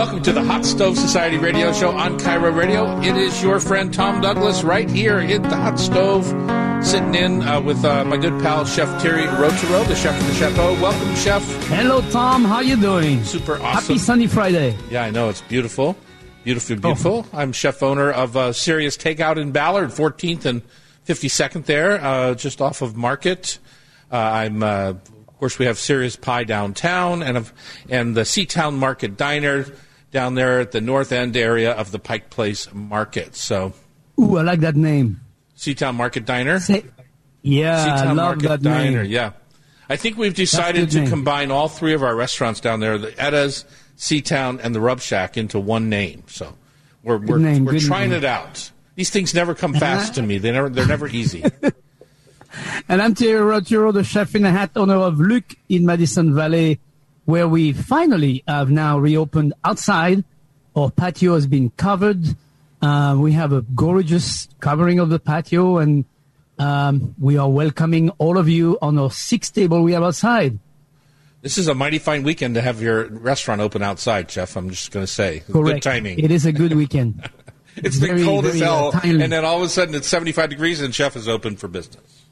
[0.00, 2.98] Welcome to the Hot Stove Society radio show on KIRO Radio.
[3.02, 6.24] It is your friend Tom Douglas right here in the hot stove,
[6.82, 10.32] sitting in uh, with uh, my good pal Chef Terry Rautureau, the chef of the
[10.32, 10.72] Chapeau.
[10.80, 11.44] Welcome, Chef.
[11.66, 12.46] Hello, Tom.
[12.46, 13.22] How you doing?
[13.24, 13.64] Super awesome.
[13.66, 14.74] Happy sunny Friday.
[14.88, 15.94] Yeah, I know it's beautiful,
[16.44, 17.26] beautifully beautiful.
[17.30, 17.38] Oh.
[17.38, 20.62] I'm chef owner of uh, Serious Takeout in Ballard, 14th and
[21.06, 23.58] 52nd there, uh, just off of Market.
[24.10, 24.94] Uh, I'm uh,
[25.40, 27.52] course, we have Serious Pie downtown and of,
[27.88, 29.66] and the Seatown Market Diner
[30.10, 33.36] down there at the north end area of the Pike Place Market.
[33.36, 33.72] So,
[34.18, 35.20] ooh, I like that name.
[35.56, 36.58] Seatown Market Diner.
[36.58, 36.84] Say,
[37.42, 39.02] yeah, Seatown I love Market that Diner.
[39.02, 39.10] name.
[39.10, 39.32] Yeah,
[39.88, 41.08] I think we've decided to name.
[41.08, 43.64] combine all three of our restaurants down there, the Etta's,
[43.96, 46.24] Seatown, and the Rub Shack, into one name.
[46.26, 46.56] So,
[47.02, 48.18] we're we're, name, we're trying name.
[48.18, 48.70] it out.
[48.94, 49.80] These things never come uh-huh.
[49.80, 50.38] fast to me.
[50.38, 51.44] They never they're never easy.
[52.88, 56.80] And I'm Thierry Rautureau, the chef in the hat owner of Luc in Madison Valley,
[57.24, 60.24] where we finally have now reopened outside.
[60.74, 62.24] Our patio has been covered.
[62.82, 66.04] Uh, we have a gorgeous covering of the patio, and
[66.58, 70.58] um, we are welcoming all of you on our sixth table we have outside.
[71.42, 74.56] This is a mighty fine weekend to have your restaurant open outside, Chef.
[74.56, 75.76] I'm just going to say, Correct.
[75.76, 76.18] good timing.
[76.18, 77.28] It is a good weekend.
[77.76, 79.22] It's been very, cold as very, uh, hell, timely.
[79.22, 82.24] and then all of a sudden it's 75 degrees, and Chef is open for business.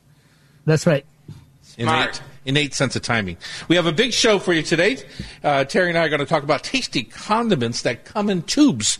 [0.67, 1.07] That's right.
[1.79, 3.37] Innate, innate sense of timing.
[3.69, 4.97] We have a big show for you today.
[5.45, 8.99] Uh, Terry and I are going to talk about tasty condiments that come in tubes.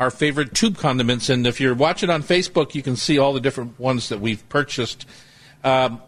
[0.00, 3.40] Our favorite tube condiments, and if you're watching on Facebook, you can see all the
[3.40, 5.06] different ones that we've purchased.
[5.64, 6.02] Um,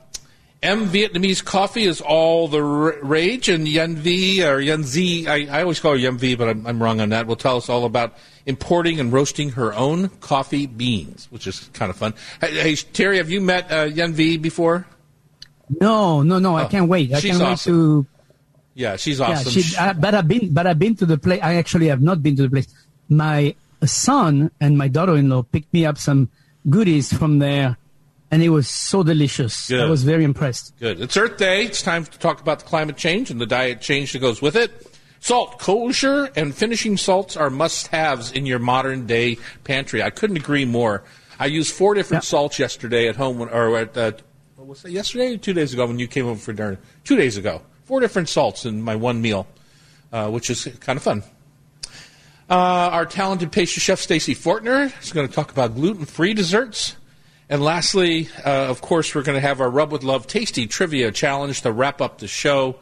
[0.63, 5.59] M Vietnamese coffee is all the r- rage, and Yen V or Yen Z, I,
[5.59, 7.27] I always call her Yen V, but I'm, I'm wrong on that.
[7.27, 8.15] Will tell us all about
[8.45, 12.13] importing and roasting her own coffee beans, which is kind of fun.
[12.41, 14.87] Hey, hey Terry, have you met uh, Yen V before?
[15.81, 16.57] No, no, no.
[16.57, 17.13] I Oh, can't wait.
[17.13, 18.07] I can't wait to
[18.75, 19.53] Yeah, she's Yeah, awesome.
[19.53, 21.41] she, uh, but I've been, but I've been to the place.
[21.43, 22.69] I actually have not been to the place.
[23.09, 26.29] My son and my daughter-in-law picked me up some
[26.71, 27.77] goodies from there,
[28.31, 29.69] and it was so delicious.
[29.69, 29.81] Good.
[29.81, 30.75] I was very impressed.
[30.79, 31.01] Good.
[31.01, 31.65] It's Earth Day.
[31.65, 34.55] It's time to talk about the climate change and the diet change that goes with
[34.57, 34.71] it.
[35.21, 40.01] Salt, kosher, and finishing salts are must-haves in your modern-day pantry.
[40.05, 41.03] I couldn't agree more.
[41.41, 42.29] I used four different Yeah.
[42.29, 44.13] salts yesterday at home, when, or at uh,
[44.69, 46.79] was it yesterday or two days ago when you came over for dinner?
[47.05, 47.63] Two days ago.
[47.85, 49.47] Four different salts in my one meal,
[50.13, 51.23] uh, which is kind of fun.
[52.51, 52.55] Uh,
[52.93, 56.97] our talented pastry chef Stacy Fortner is going to talk about gluten-free desserts.
[57.49, 61.13] And lastly, uh, of course, we're going to have our Rub with Love Tasty Trivia
[61.13, 62.77] Challenge to wrap up the show.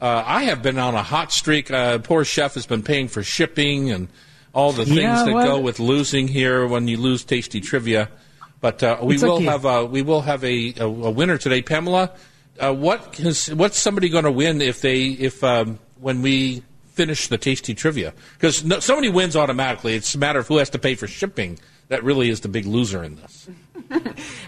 [0.00, 1.70] Uh, I have been on a hot streak.
[1.70, 4.08] Uh, poor chef has been paying for shipping and
[4.54, 8.08] all the things Yeah, that well- go with losing here when you lose Tasty Trivia.
[8.60, 9.44] But uh, we will okay.
[9.44, 12.12] have a, we will have a, a, a winner today, Pamela.
[12.58, 16.62] Uh, what is, what's somebody going to win if they if um, when we
[16.92, 18.14] finish the Tasty Trivia?
[18.34, 19.94] Because no, somebody wins automatically.
[19.94, 21.58] It's a matter of who has to pay for shipping.
[21.88, 23.48] That really is the big loser in this.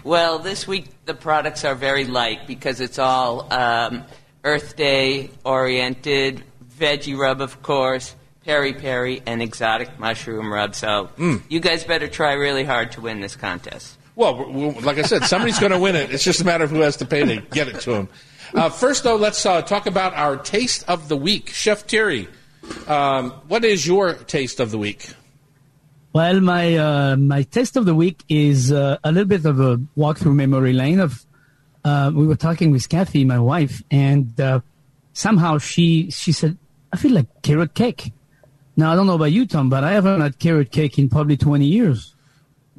[0.03, 4.03] Well, this week the products are very light because it's all um,
[4.43, 6.43] Earth Day oriented,
[6.77, 8.15] veggie rub, of course,
[8.45, 10.73] peri peri, and exotic mushroom rub.
[10.75, 11.09] So
[11.49, 13.97] you guys better try really hard to win this contest.
[14.19, 16.11] Well, like I said, somebody's going to win it.
[16.11, 18.09] It's just a matter of who has to pay to get it to them.
[18.53, 21.51] Uh, first, though, let's uh, talk about our taste of the week.
[21.51, 22.27] Chef Terry,
[22.87, 25.11] um, what is your taste of the week?
[26.11, 29.79] Well, my uh, my taste of the week is uh, a little bit of a
[29.95, 30.99] walk through memory lane.
[30.99, 31.25] Of
[31.85, 34.59] uh, we were talking with Kathy, my wife, and uh,
[35.13, 36.57] somehow she she said,
[36.91, 38.11] "I feel like carrot cake."
[38.75, 41.37] Now I don't know about you, Tom, but I haven't had carrot cake in probably
[41.37, 42.15] twenty years.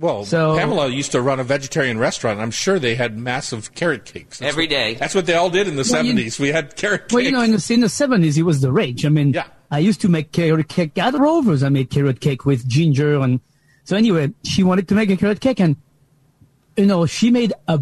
[0.01, 2.41] Well, So- Pamela used to run a vegetarian restaurant.
[2.41, 4.39] I'm sure they had massive carrot cakes.
[4.39, 4.95] That's Every what- day.
[4.95, 6.41] That's what they all did in the Well, you- 70s.
[6.41, 7.13] we had carrot cakes.
[7.15, 9.05] Well, you know, in the in the seventies, it was the rage.
[9.05, 9.45] I mean, Yeah.
[9.71, 11.63] I used to make carrot cake at Rovers.
[11.63, 13.41] I made carrot cake with ginger, and
[13.85, 15.77] so anyway, she wanted to make a carrot cake, and
[16.79, 17.79] you know, she made a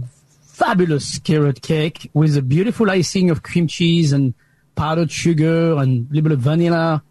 [0.49, 4.35] fabulous carrot cake with a beautiful icing of cream cheese and
[4.75, 7.03] powdered sugar and a little bit of vanilla.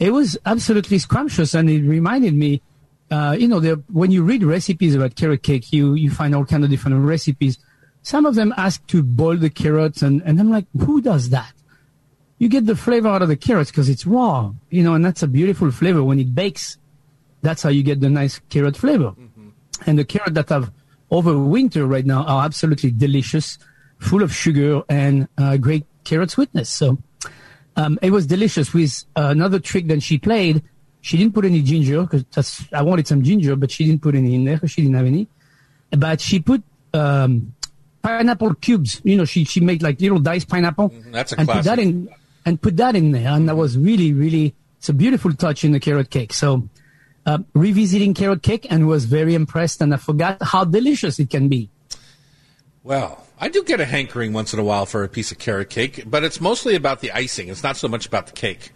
[0.00, 2.60] It was absolutely scrumptious, and it reminded me.
[3.10, 3.60] Uh, you know,
[3.90, 7.58] when you read recipes about carrot cake, you, you find all kind of different recipes.
[8.02, 11.52] Some of them ask to boil the carrots, and, and I'm like, who does that?
[12.38, 15.22] You get the flavor out of the carrots because it's raw, you know, and that's
[15.22, 16.78] a beautiful flavor when it bakes.
[17.42, 19.14] That's how you get the nice carrot flavor.
[19.86, 20.70] And the carrot that have
[21.10, 23.58] over winter right now are absolutely delicious,
[23.98, 26.70] full of sugar and uh, great carrot sweetness.
[26.70, 26.98] So
[27.76, 28.72] um, it was delicious.
[28.72, 30.62] With uh, another trick that she played,
[31.08, 34.34] she didn't put any ginger because I wanted some ginger, but she didn't put any
[34.34, 35.26] in there because she didn't have any.
[35.90, 36.62] But she put
[36.92, 37.54] um,
[38.02, 39.00] pineapple cubes.
[39.04, 41.12] You know, she she made like little diced pineapple Mm-hmm.
[41.12, 42.10] that's a and put that in
[42.44, 45.72] and put that in there, and that was really really it's a beautiful touch in
[45.72, 46.34] the carrot cake.
[46.34, 46.68] So,
[47.24, 51.48] uh, revisiting carrot cake and was very impressed, and I forgot how delicious it can
[51.48, 51.70] be.
[52.84, 55.70] Well, I do get a hankering once in a while for a piece of carrot
[55.70, 57.48] cake, but it's mostly about the icing.
[57.48, 58.72] It's not so much about the cake.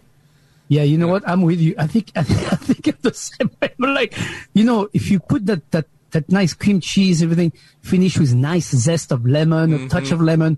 [0.72, 1.28] Yeah, you know what?
[1.28, 1.74] I'm with you.
[1.76, 3.74] I think I think, I think I'm the same way.
[3.78, 4.16] But like,
[4.54, 7.52] you know, if you put that that that nice cream cheese, everything
[7.82, 9.86] finished with nice zest of lemon, mm-hmm.
[9.86, 10.56] a touch of lemon,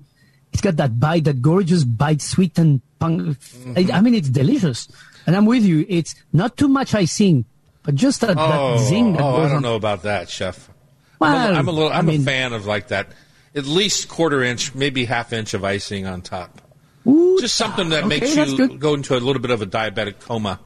[0.53, 3.23] it's got that bite, that gorgeous bite, sweet and punk.
[3.23, 3.91] Mm-hmm.
[3.91, 4.87] I, I, mean, it's delicious.
[5.27, 5.85] And I'm with you.
[5.89, 7.45] It's not too much icing,
[7.83, 9.15] but just that, oh, that zing.
[9.15, 9.63] That oh, I don't on.
[9.63, 10.71] know about that, chef.
[11.19, 11.91] Well, I'm a, I'm a little.
[11.91, 13.09] I'm I mean, a fan of like that,
[13.53, 16.61] at least quarter inch, maybe half inch of icing on top.
[17.07, 18.81] Ooh, Just something that okay, makes you good.
[18.81, 20.61] go into a little bit of a diabetic coma.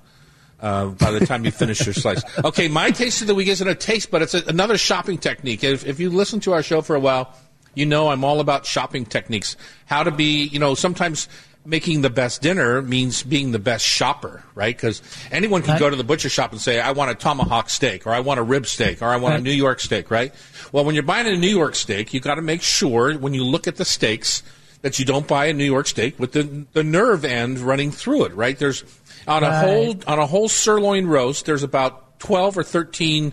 [0.61, 2.20] Uh, by the time you finish your slice.
[2.44, 5.62] Okay, my taste of the week isn't a taste, but it's a, another shopping technique.
[5.62, 7.32] If, if you listen to our show for a while,
[7.75, 9.56] you know I'm all about shopping techniques.
[9.87, 11.29] How to be, you know, sometimes
[11.64, 14.75] making the best dinner means being the best shopper, right?
[14.75, 15.00] Because
[15.31, 18.11] anyone can go to the butcher shop and say, I want a tomahawk steak, or
[18.11, 20.34] I want a rib steak, or I want a New York steak, right?
[20.73, 23.44] Well, when you're buying a New York steak, you got to make sure when you
[23.44, 24.43] look at the steaks
[24.83, 28.25] that you don't buy a New York steak with the the nerve end running through
[28.27, 28.59] it, right?
[28.59, 28.85] There's
[29.27, 29.65] on a Right.
[29.65, 33.33] whole on a whole sirloin roast, there's about 12 or 13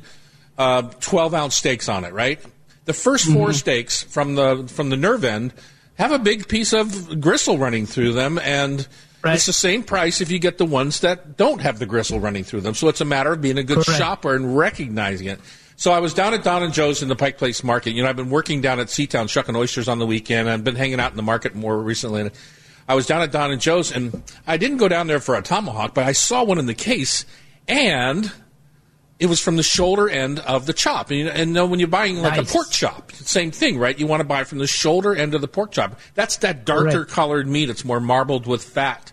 [0.58, 2.40] uh, 12 ounce steaks on it, right?
[2.86, 5.54] The 1st 4 steaks from the from the nerve end
[5.96, 8.88] have a big piece of gristle running through them, and
[9.24, 9.36] Right.
[9.36, 12.44] it's the same price if you get the ones that don't have the gristle running
[12.44, 12.76] through them.
[12.76, 13.98] So it's a matter of being a good Correct.
[14.00, 15.40] shopper and recognizing it.
[15.78, 17.92] So I was down at Don and Joe's in the Pike Place Market.
[17.92, 20.50] You know, I've been working down at Seatown shucking oysters on the weekend.
[20.50, 22.22] I've been hanging out in the market more recently.
[22.22, 22.32] And
[22.88, 25.42] I was down at Don and Joe's, and I didn't go down there for a
[25.42, 27.26] tomahawk, but I saw one in the case,
[27.68, 28.32] and
[29.20, 31.10] it was from the shoulder end of the chop.
[31.10, 31.32] And, you know,
[31.64, 32.50] and when you're buying like Nice.
[32.50, 33.98] a pork chop, same thing, right?
[34.00, 36.00] You want to buy from the shoulder end of the pork chop.
[36.14, 37.12] That's that darker Correct.
[37.12, 37.70] colored meat.
[37.70, 39.12] It's more marbled with fat.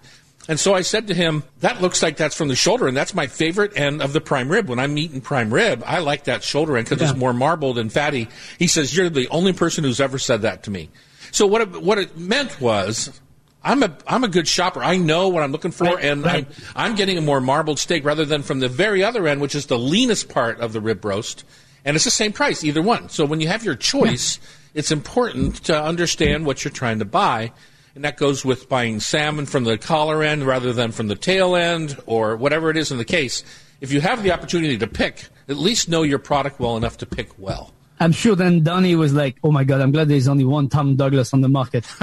[0.48, 3.14] And so I said to him, that looks like that's from the shoulder, and that's
[3.14, 4.68] my favorite end of the prime rib.
[4.68, 7.10] When I'm eating prime rib, I like that shoulder end because Yeah.
[7.10, 8.28] it's more marbled and fatty.
[8.58, 10.90] He says, you're the only person who's ever said that to me.
[11.30, 13.20] So what it, what it meant was,
[13.64, 14.82] I'm a I'm a good shopper.
[14.82, 16.46] I know what I'm looking for, Right, and right.
[16.74, 19.54] I'm, I'm getting a more marbled steak rather than from the very other end, which
[19.54, 21.44] is the leanest part of the rib roast.
[21.84, 23.08] And it's the same price, either one.
[23.08, 24.40] So when you have your choice,
[24.74, 27.52] it's important to understand what you're trying to buy.
[27.94, 31.54] And that goes with buying salmon from the collar end rather than from the tail
[31.54, 33.44] end or whatever it is in the case.
[33.80, 37.06] If you have the opportunity to pick, at least know your product well enough to
[37.06, 37.72] pick well.
[38.00, 40.96] I'm sure then Donnie was like, "Oh my God, I'm glad there's only one Tom
[40.96, 41.84] Douglas on the market."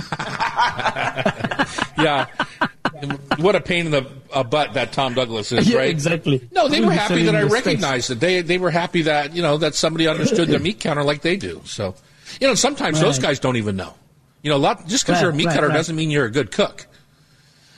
[1.98, 2.28] Yeah.
[3.38, 5.90] what a pain in the uh, butt that Tom Douglas is, Yeah, right?
[5.90, 6.48] exactly.
[6.54, 8.20] No, they were happy that I recognized it.
[8.22, 11.36] They they were happy that you know that somebody understood their meat counter like they
[11.36, 11.62] do.
[11.66, 11.96] So,
[12.40, 13.94] you know, sometimes those guys don't even know.
[14.42, 15.76] You know, a lot just because Right, you're a meat right, cutter right.
[15.76, 16.88] doesn't mean you're a good cook.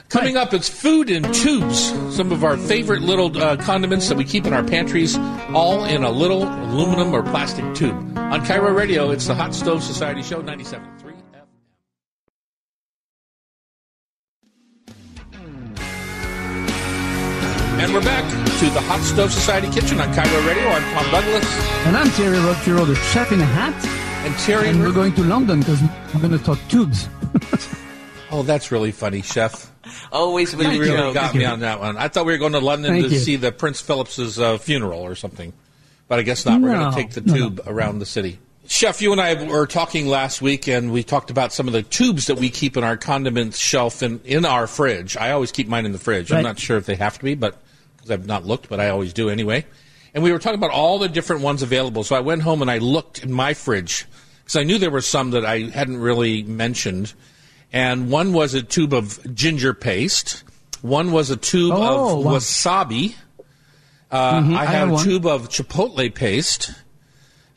[0.09, 1.79] Coming up, it's food in tubes.
[2.13, 5.17] Some of our favorite little uh, condiments that we keep in our pantries,
[5.53, 7.95] all in a little aluminum or plastic tube.
[8.17, 11.47] On KIRO Radio, it's the Hot Stove Society Show, 97.3 FM.
[17.81, 18.29] And we're back
[18.59, 20.67] to the Hot Stove Society kitchen on KIRO Radio.
[20.69, 21.45] I'm Tom Douglas.
[21.87, 23.73] And I'm Thierry Rautureau, the chef in a hat,
[24.23, 24.69] And Terry.
[24.69, 25.81] and we're going to London because
[26.13, 27.09] we're going to talk tubes.
[28.31, 29.71] oh, that's really funny, Chef.
[30.11, 31.15] Always with You really joke.
[31.15, 31.97] got me on that one.
[31.97, 33.19] I thought we were going to London Thank to you.
[33.19, 35.53] see the Prince Philip's uh, funeral or something,
[36.07, 36.61] but I guess not.
[36.61, 38.37] We're going to take the no, tube around the city.
[38.67, 41.81] Chef, you and I were talking last week, and we talked about some of the
[41.81, 45.17] tubes that we keep in our condiment shelf in, in our fridge.
[45.17, 46.31] I always keep mine in the fridge.
[46.31, 47.57] I'm not sure if they have to be, but
[47.97, 49.65] because I've not looked, but I always do anyway.
[50.13, 52.03] And we were talking about all the different ones available.
[52.03, 54.05] So I went home and I looked in my fridge
[54.43, 57.13] because I knew there were some that I hadn't really mentioned.
[57.71, 60.43] And one was a tube of ginger paste.
[60.81, 62.33] One was a tube Oh, of wow.
[62.33, 63.15] wasabi.
[64.11, 64.55] Uh, I Mm-hmm.
[64.55, 65.03] I had have a one.
[65.05, 66.71] tube of chipotle paste.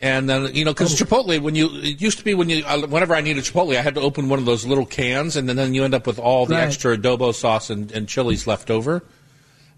[0.01, 1.05] And then you know, because Oh.
[1.05, 3.81] Chipotle, when you it used to be when you uh, whenever I needed Chipotle, I
[3.81, 6.19] had to open one of those little cans, and then, then you end up with
[6.19, 6.65] all the Right.
[6.65, 9.03] extra adobo sauce and, and chilies left over.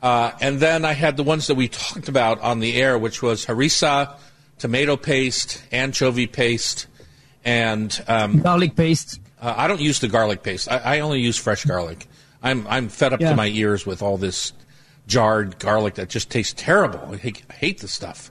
[0.03, 3.23] Uh, and then I had the ones that we talked about on the air, which
[3.23, 4.15] was harissa,
[4.59, 6.87] tomato paste, anchovy paste,
[7.45, 9.21] and um, Garlic paste.
[9.41, 10.71] uh, I don't use the garlic paste.
[10.71, 12.07] I, I only use fresh garlic.
[12.43, 13.31] I'm I'm fed up Yeah.
[13.31, 14.53] to my ears with all this
[15.07, 17.01] jarred garlic that just tastes terrible.
[17.13, 18.31] I hate, I hate the stuff.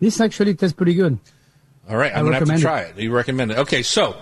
[0.00, 1.18] This actually tastes pretty good.
[1.88, 2.98] All right, I'm gonna have to try it.
[2.98, 3.58] You recommend it?
[3.58, 4.16] Okay, so.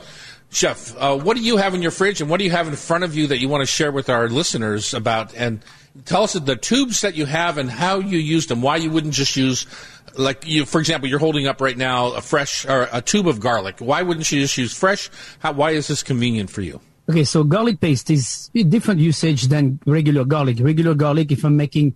[0.50, 2.76] Chef, uh, what do you have in your fridge, and what do you have in
[2.76, 5.34] front of you that you want to share with our listeners about?
[5.34, 5.61] And
[6.04, 8.62] tell us the tubes that you have and how you used them.
[8.62, 9.66] Why you wouldn't just use,
[10.16, 13.40] like you, for example, you're holding up right now a fresh or a tube of
[13.40, 13.76] garlic.
[13.78, 15.10] Why wouldn't you just use fresh?
[15.38, 16.80] How, why is this convenient for you?
[17.08, 20.58] Okay, so garlic paste is a different usage than regular garlic.
[20.60, 21.94] Regular garlic, if I'm making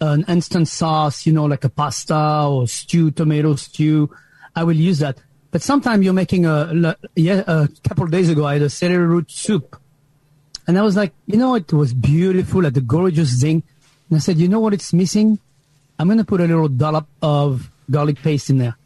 [0.00, 4.10] an instant sauce, you know, like a pasta or stew, tomato stew,
[4.54, 5.18] I will use that.
[5.50, 9.30] But sometimes you're making a, yeah, a couple days ago, I had a celery root
[9.30, 9.80] soup.
[10.68, 13.62] And I was like, you know, it was beautiful, like the gorgeous thing.
[14.10, 15.38] And I said, you know what it's missing?
[15.98, 18.76] I'm going to put a little dollop of garlic paste in there.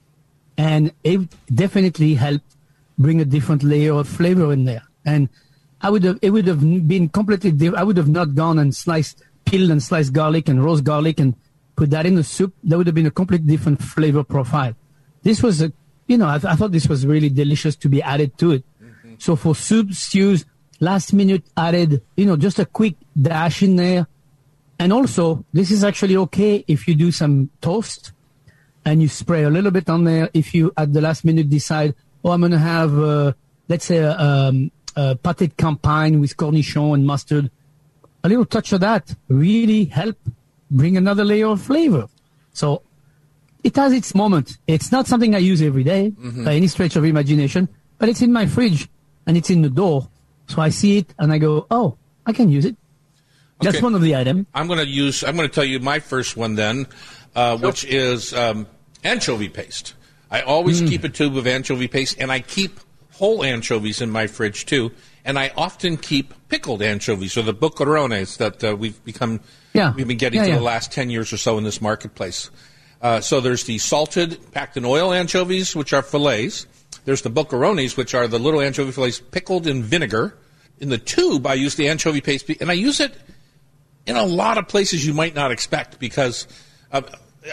[0.57, 1.21] And it
[1.53, 2.47] definitely helped
[2.99, 4.85] bring a different layer of flavor in there.
[5.05, 5.29] And
[5.81, 7.81] I would have, it would have been completely different.
[7.81, 11.35] I would have not gone and sliced, peeled and sliced garlic and roast garlic and
[11.75, 12.55] put that in the soup.
[12.62, 14.77] That would have been a completely different flavor profile.
[15.25, 15.73] This was a,
[16.07, 18.65] you know, I, th- I thought this was really delicious to be added to it.
[18.81, 19.15] Mm-hmm.
[19.19, 20.45] So for soup, stews,
[20.83, 24.09] last minute added, you know, just a quick dash in there.
[24.79, 28.11] And also, this is actually okay if you do some toast
[28.85, 30.29] and you spray a little bit on there.
[30.35, 33.33] If you at the last minute decide, oh, I'm going to have, uh,
[33.69, 37.49] let's say, a, um, a pâté campagne with cornichon and mustard,
[38.25, 40.17] a little touch of that really help
[40.69, 42.09] bring another layer of flavor.
[42.55, 42.83] So
[43.62, 44.59] it has its moment.
[44.67, 46.45] It's not something I use every day mm-hmm.
[46.45, 48.89] by any stretch of imagination, but it's in my fridge
[49.29, 50.09] and it's in the door.
[50.53, 52.77] So I see it and I go, oh, I can use it.
[53.61, 54.47] That's one of the items.
[54.53, 55.25] I'm going to use.
[55.25, 56.87] I'm going to tell you my first one then,
[57.35, 58.67] uh, which is um,
[59.05, 59.95] anchovy paste.
[60.31, 60.89] I always mm.
[60.89, 62.81] keep a tube of anchovy paste, and I keep
[63.13, 64.91] whole anchovies in my fridge too.
[65.25, 69.41] And I often keep pickled anchovies, or the boquerones that uh, we've become.
[69.73, 69.95] Yeah.
[69.95, 70.59] we've been getting yeah, for yeah.
[70.59, 72.51] the last ten years or so in this marketplace.
[73.01, 76.67] Uh, so there's the salted, packed in oil anchovies, which are fillets.
[77.05, 80.37] There's the boquerones, which are the little anchovy fillets pickled in vinegar.
[80.83, 83.15] In the tube, I use the anchovy paste, and I use it
[84.05, 86.49] in a lot of places you might not expect because
[86.91, 87.03] uh,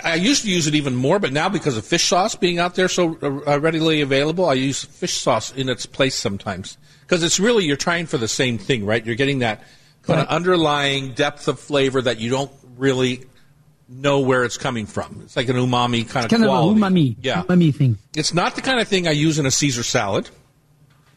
[0.04, 2.74] I used to use it even more, but now because of fish sauce being out
[2.74, 7.40] there so uh, readily available, I use fish sauce in its place sometimes because it's
[7.40, 9.06] really you're trying for the same thing, right?
[9.06, 9.60] You're getting that
[10.02, 10.24] kind right.
[10.24, 13.26] of underlying depth of flavor that you don't really
[13.88, 15.22] know where it's coming from.
[15.24, 16.82] It's like an umami kind it's of kind quality.
[16.82, 17.98] of umami, yeah, umami thing.
[18.16, 20.30] It's not the kind of thing I use in a Caesar salad.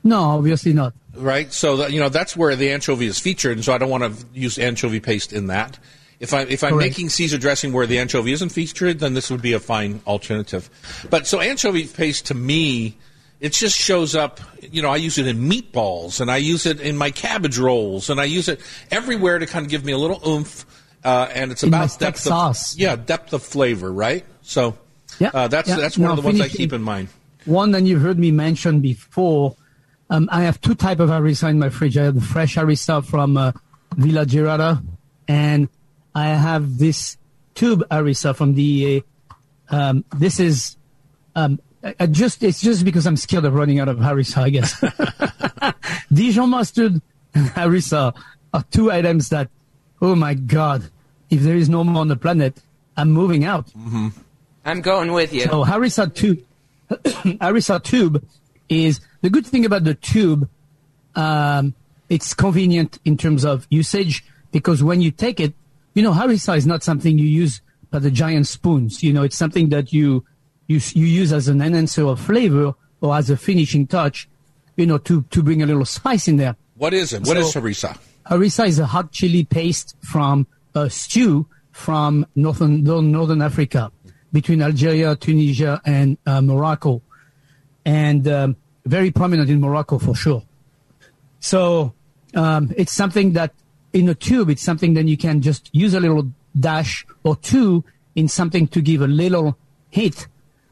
[0.04, 0.94] No, obviously not.
[1.14, 3.90] Right, so that, you know that's where the anchovy is featured, and so I don't
[3.90, 5.78] want to use anchovy paste in that.
[6.20, 6.90] If I if I'm Correct.
[6.90, 10.70] making Caesar dressing where the anchovy isn't featured, then this would be a fine alternative.
[11.10, 12.96] But so anchovy paste to me,
[13.40, 14.40] it just shows up.
[14.62, 18.08] You know, I use it in meatballs, and I use it in my cabbage rolls,
[18.08, 20.64] and I use it everywhere to kind of give me a little oomph.
[21.04, 22.72] Uh, and it's in about depth sauce.
[22.72, 24.24] Of, yeah, depth of flavor, right?
[24.40, 24.78] So
[25.18, 25.76] yeah, uh, that's yeah.
[25.76, 27.08] that's one now, of the ones I keep in mind.
[27.44, 29.56] One that you've heard me mention before
[30.12, 31.96] um, I have two type of harissa in my fridge.
[31.96, 33.52] I have the fresh harissa from uh,
[33.96, 34.84] Villa Jerada,
[35.26, 35.70] and
[36.14, 37.16] I have this
[37.54, 39.02] tube harissa from the.
[39.70, 40.76] Um, this is
[41.34, 41.60] um,
[41.98, 44.84] I just it's just because I'm scared of running out of harissa, I guess.
[46.12, 47.00] Dijon mustard
[47.34, 48.14] and harissa
[48.52, 49.48] are two items that,
[50.02, 50.90] oh my god,
[51.30, 52.60] if there is no more on the planet,
[52.98, 53.68] I'm moving out.
[53.68, 54.08] Mm-hmm.
[54.66, 55.44] I'm going with you.
[55.44, 56.44] So harissa tube,
[56.90, 58.22] harissa tube
[58.68, 60.48] is the good thing about the tube.
[61.14, 61.74] Um,
[62.08, 65.54] it's convenient in terms of usage because when you take it,
[65.94, 69.02] you know, harissa is not something you use by the giant spoons.
[69.02, 70.24] You know, it's something that you,
[70.66, 74.28] you, you use as an enhancer of flavor or as a finishing touch,
[74.76, 76.56] you know, to, to bring a little spice in there.
[76.76, 77.20] What is it?
[77.20, 77.98] What so, is harissa?
[78.26, 83.90] Harissa is a hot chili paste from a stew from northern, northern Africa
[84.32, 87.02] between Algeria, Tunisia, and uh, Morocco
[87.84, 90.42] and um, very prominent in Morocco for sure.
[91.40, 91.94] So
[92.34, 93.52] um, it's something that
[93.92, 97.84] in a tube, it's something that you can just use a little dash or two
[98.14, 99.56] in something to give a little
[99.90, 100.26] hit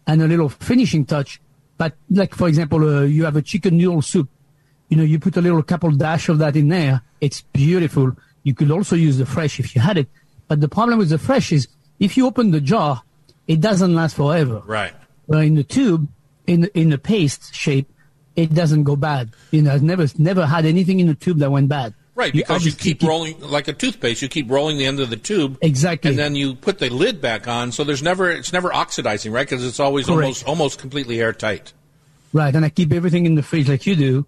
[0.07, 1.40] and a little finishing touch.
[1.79, 4.29] But like for example, uh, you have a chicken noodle soup.
[4.88, 7.02] You know, you put a little couple dash of that in there.
[7.21, 8.17] It's beautiful.
[8.43, 10.09] You could also use the fresh if you had it.
[10.49, 11.69] But the problem with the fresh is
[12.00, 13.02] if you open the jar,
[13.47, 14.62] it doesn't last forever.
[14.67, 14.93] Right.
[15.26, 16.09] Well, in the tube,
[16.47, 17.88] in in the paste shape,
[18.37, 19.30] it doesn't go bad.
[19.50, 21.94] You know, I've never never had anything in the tube that went bad.
[22.14, 24.20] Right, because you, you keep, keep, rolling like a toothpaste.
[24.20, 27.20] You keep rolling the end of the tube, exactly, and then you put the lid
[27.20, 27.72] back on.
[27.72, 29.49] So there's never it's never oxidizing, right?
[29.49, 30.22] Because it's always Correct.
[30.22, 31.72] almost almost completely airtight.
[32.32, 34.26] Right, and I keep everything in the fridge like you do.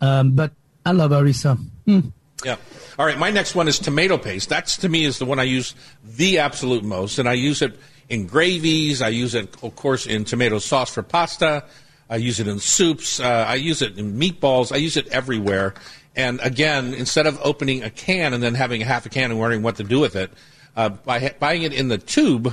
[0.00, 0.52] Um, but
[0.86, 1.58] I love harissa.
[1.86, 2.12] Mm.
[2.44, 2.56] Yeah.
[2.98, 4.48] All right, my next one is tomato paste.
[4.48, 7.78] That's to me is the one I use the absolute most, and I use it
[8.08, 9.00] in gravies.
[9.00, 11.64] I use it, of course, in tomato sauce for pasta.
[12.12, 13.20] I use it in soups.
[13.20, 14.70] Uh, I use it in meatballs.
[14.70, 15.72] I use it everywhere.
[16.14, 19.40] And again, instead of opening a can and then having a half a can and
[19.40, 20.30] wondering what to do with it,
[20.76, 22.52] uh, by ha- buying it in the tube,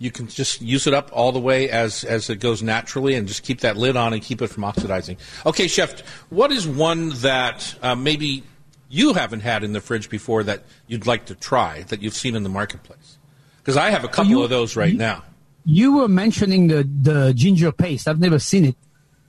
[0.00, 3.28] you can just use it up all the way as as it goes naturally, and
[3.28, 5.16] just keep that lid on and keep it from oxidizing.
[5.46, 8.42] Okay, chef, what is one that uh, maybe
[8.88, 12.34] you haven't had in the fridge before that you'd like to try that you've seen
[12.36, 13.18] in the marketplace?
[13.58, 15.22] Because I have a couple you- of those right you- now.
[15.64, 18.06] You were mentioning the, the ginger paste.
[18.06, 18.76] I've never seen it.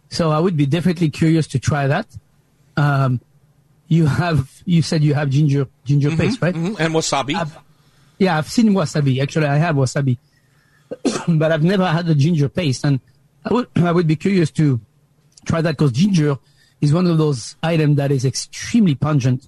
[0.10, 2.08] So I would be definitely curious to try that.
[2.78, 3.20] Um,
[3.88, 6.54] you have, you said you have ginger, ginger paste, right?
[6.56, 7.36] Mhm, And wasabi.
[7.36, 7.52] I've-
[8.20, 9.22] Yeah, I've seen wasabi.
[9.22, 10.18] Actually, I have wasabi,
[11.28, 13.00] but I've never had the ginger paste, and
[13.46, 14.80] I would I would be curious to
[15.46, 16.38] try that because ginger
[16.82, 19.48] is one of those items that is extremely pungent.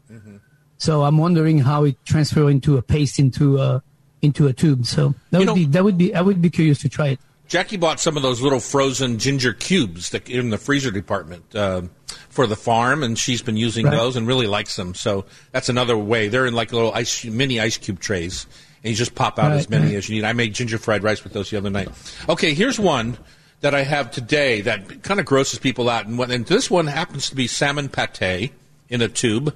[0.78, 3.84] So I'm wondering how it transfer into a paste into a
[4.22, 4.86] into a tube.
[4.86, 7.08] So that You would know- be that would be I would be curious to try
[7.10, 7.20] it.
[7.50, 11.82] Jackie bought some of those little frozen ginger cubes that, in the freezer department uh,
[12.30, 13.96] for the farm, and she's been using Right.
[13.96, 14.94] those and really likes them.
[14.94, 16.28] So that's another way.
[16.28, 18.46] They're in like little ice, mini ice cube trays,
[18.84, 20.26] and you just pop out Right, as many as you need.
[20.26, 21.90] I made ginger fried rice with those the other night.
[22.30, 23.18] Okay, here's one
[23.62, 26.86] that I have today that kind of grosses people out, and, what, and this one
[26.88, 28.54] happens to be salmon pate
[28.90, 29.56] in a tube.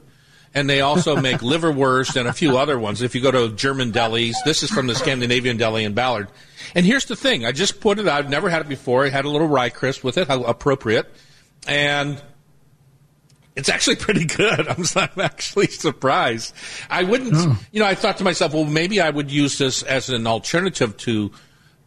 [0.56, 3.02] And they also make liverwurst and a few other ones.
[3.02, 6.28] If you go to German delis, this is from the Scandinavian deli in Ballard.
[6.76, 8.08] And here's the thing: I just put it.
[8.08, 9.06] I've never had it before.
[9.06, 11.08] It had a little rye crisp with it, how appropriate,
[11.68, 12.22] and
[13.56, 14.68] it's actually pretty good.
[14.68, 16.54] I'm, I'm actually surprised.
[16.90, 17.34] I wouldn't,
[17.72, 20.98] you know, I thought to myself, well, maybe I would use this as an alternative
[20.98, 21.32] to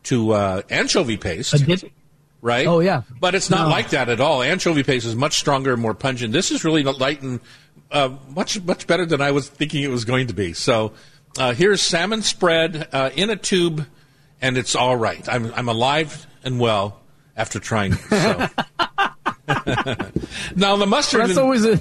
[0.04, 1.54] to uh, anchovy paste
[2.42, 2.66] right?
[2.68, 3.02] Oh, yeah.
[3.18, 3.70] But it's not No.
[3.70, 4.40] like that at all.
[4.40, 6.32] Anchovy paste is much stronger and more pungent.
[6.32, 7.40] This is really light and
[7.90, 10.52] uh, much much better than I was thinking it was going to be.
[10.52, 10.92] So
[11.38, 13.86] uh, here's salmon spread uh, in a tube,
[14.40, 15.26] and it's all right.
[15.28, 17.00] I'm I'm alive and well
[17.36, 17.92] after trying.
[17.92, 17.98] it.
[17.98, 18.48] So.
[20.56, 21.20] now the mustard.
[21.20, 21.80] That's and- always a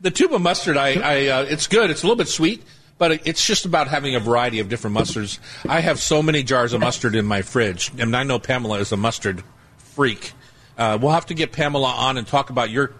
[0.00, 1.90] the tube of mustard, I, I uh, it's good.
[1.90, 2.62] It's a little bit sweet,
[2.98, 5.38] but it's just about having a variety of different mustards.
[5.68, 8.92] I have so many jars of mustard in my fridge, and I know Pamela is
[8.92, 9.42] a mustard
[9.76, 10.32] freak.
[10.76, 12.92] Uh, we'll have to get Pamela on and talk about your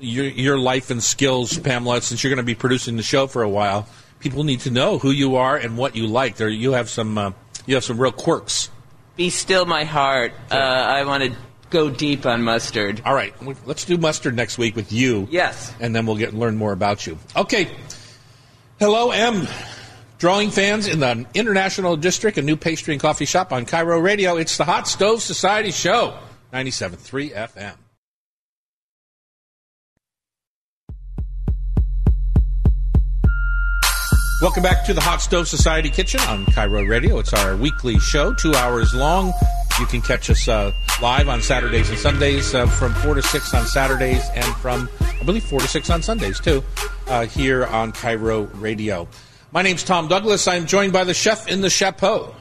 [0.00, 3.42] your, your life and skills, Pamela, since you're going to be producing the show for
[3.42, 3.86] a while.
[4.18, 6.36] People need to know who you are and what you like.
[6.36, 7.32] There, you have some uh,
[7.66, 8.70] you have some real quirks.
[9.16, 10.32] Be still my heart.
[10.50, 11.36] Uh, I want to
[11.70, 13.00] go deep on mustard.
[13.04, 13.32] All right,
[13.66, 15.26] let's do mustard next week with you.
[15.30, 15.72] Yes.
[15.80, 17.18] and then we'll get learn more about you.
[17.34, 17.70] Okay.
[18.78, 19.46] Hello, M.
[20.18, 24.36] Drawing fans in the International District, a new pastry and coffee shop on KIRO Radio.
[24.36, 26.18] It's the Hot Stove Society Show,
[26.52, 27.74] 97.3 FM.
[34.40, 37.18] Welcome back to the Hot Stove Society Kitchen on KIRO Radio.
[37.18, 39.34] It's our weekly show, two hours long.
[39.78, 40.72] You can catch us uh,
[41.02, 45.24] live on Saturdays and Sundays uh, from 4 to 6 on Saturdays and from, I
[45.24, 46.64] believe, 4 to 6 on Sundays, too,
[47.08, 49.06] uh, here on KIRO Radio.
[49.52, 50.48] My name's Tom Douglas.
[50.48, 52.34] I'm joined by the chef in the chapeau.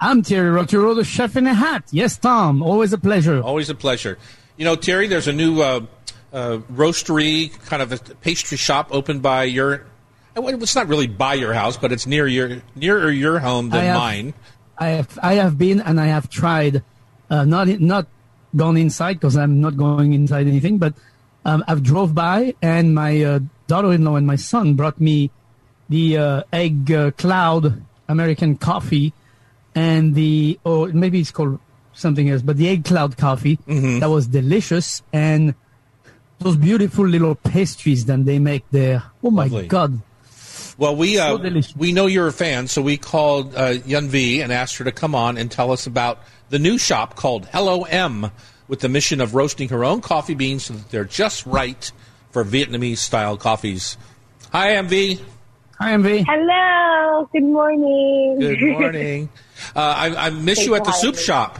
[0.00, 1.84] I'm Terry Rautureau, the chef in a hat.
[1.92, 2.60] Yes, Tom.
[2.60, 3.40] Always a pleasure.
[3.40, 4.18] Always a pleasure.
[4.56, 5.86] You know, Terry, there's a new uh,
[6.32, 9.86] uh, roastery, kind of a pastry shop opened by your.
[10.46, 13.84] It's not really by your house, but it's near your nearer your home than I
[13.84, 14.34] have- mine.
[14.80, 16.82] I have I have been and I have tried,
[17.30, 18.06] uh, not not
[18.54, 20.94] gone inside because I'm not going inside anything, but
[21.44, 25.30] um, I've drove by and my uh, daughter-in-law and my son brought me
[25.88, 29.12] the uh, egg uh, cloud American coffee
[29.74, 31.58] and the or maybe it's called
[31.92, 33.98] something else, but the egg cloud coffee Mm-hmm.
[33.98, 35.54] that was delicious and
[36.38, 39.02] those beautiful little pastries that they make there.
[39.24, 39.66] Oh my Lovely.
[39.66, 40.00] god!
[40.78, 44.40] Well, we uh, So we know you're a fan, so we called uh, Yun V
[44.40, 47.82] and asked her to come on and tell us about the new shop called Hello
[47.82, 48.30] Em,
[48.68, 51.90] with the mission of roasting her own coffee beans so that they're just right
[52.30, 53.98] for Vietnamese style coffees.
[54.52, 55.20] Hi, MV.
[55.80, 56.24] Hi, MV.
[56.28, 57.28] Hello.
[57.32, 58.38] Good morning.
[58.38, 59.28] Good morning.
[59.74, 61.20] Uh, I, I miss you at the soup me.
[61.20, 61.58] shop.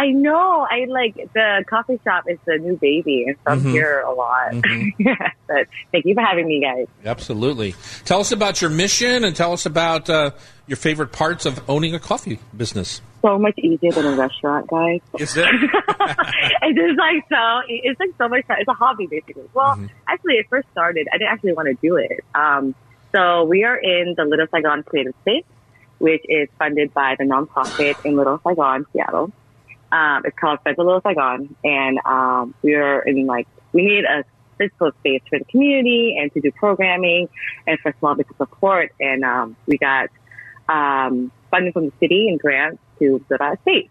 [0.00, 0.64] I know.
[0.70, 3.70] I like the coffee shop is the new baby, and so I'm Mhm.
[3.72, 4.52] here a lot.
[5.48, 6.86] but thank you for having me, guys.
[7.04, 7.74] Absolutely.
[8.04, 10.30] Tell us about your mission and tell us about uh,
[10.68, 13.00] your favorite parts of owning a coffee business.
[13.22, 15.00] So much easier than a restaurant, guys.
[15.18, 15.46] Is it?
[15.50, 17.60] it's like so.
[17.68, 18.44] It's like so much.
[18.46, 18.56] fun.
[18.60, 19.48] It's a hobby, basically.
[19.54, 19.88] Well, Mhm.
[20.08, 21.08] actually, it first started.
[21.12, 22.20] I didn't actually want to do it.
[22.34, 22.74] Um,
[23.12, 25.44] so we are in the Little Saigon Creative Space,
[25.98, 29.32] which is funded by the nonprofit in Little Saigon, Seattle.
[29.90, 34.24] Um, it's called Little Saigon, and um, we are in like we need a
[34.58, 37.28] physical space for the community and to do programming
[37.66, 38.92] and for small business support.
[39.00, 40.10] And um, we got
[40.68, 43.88] um, funding from the city and grants to build out a space.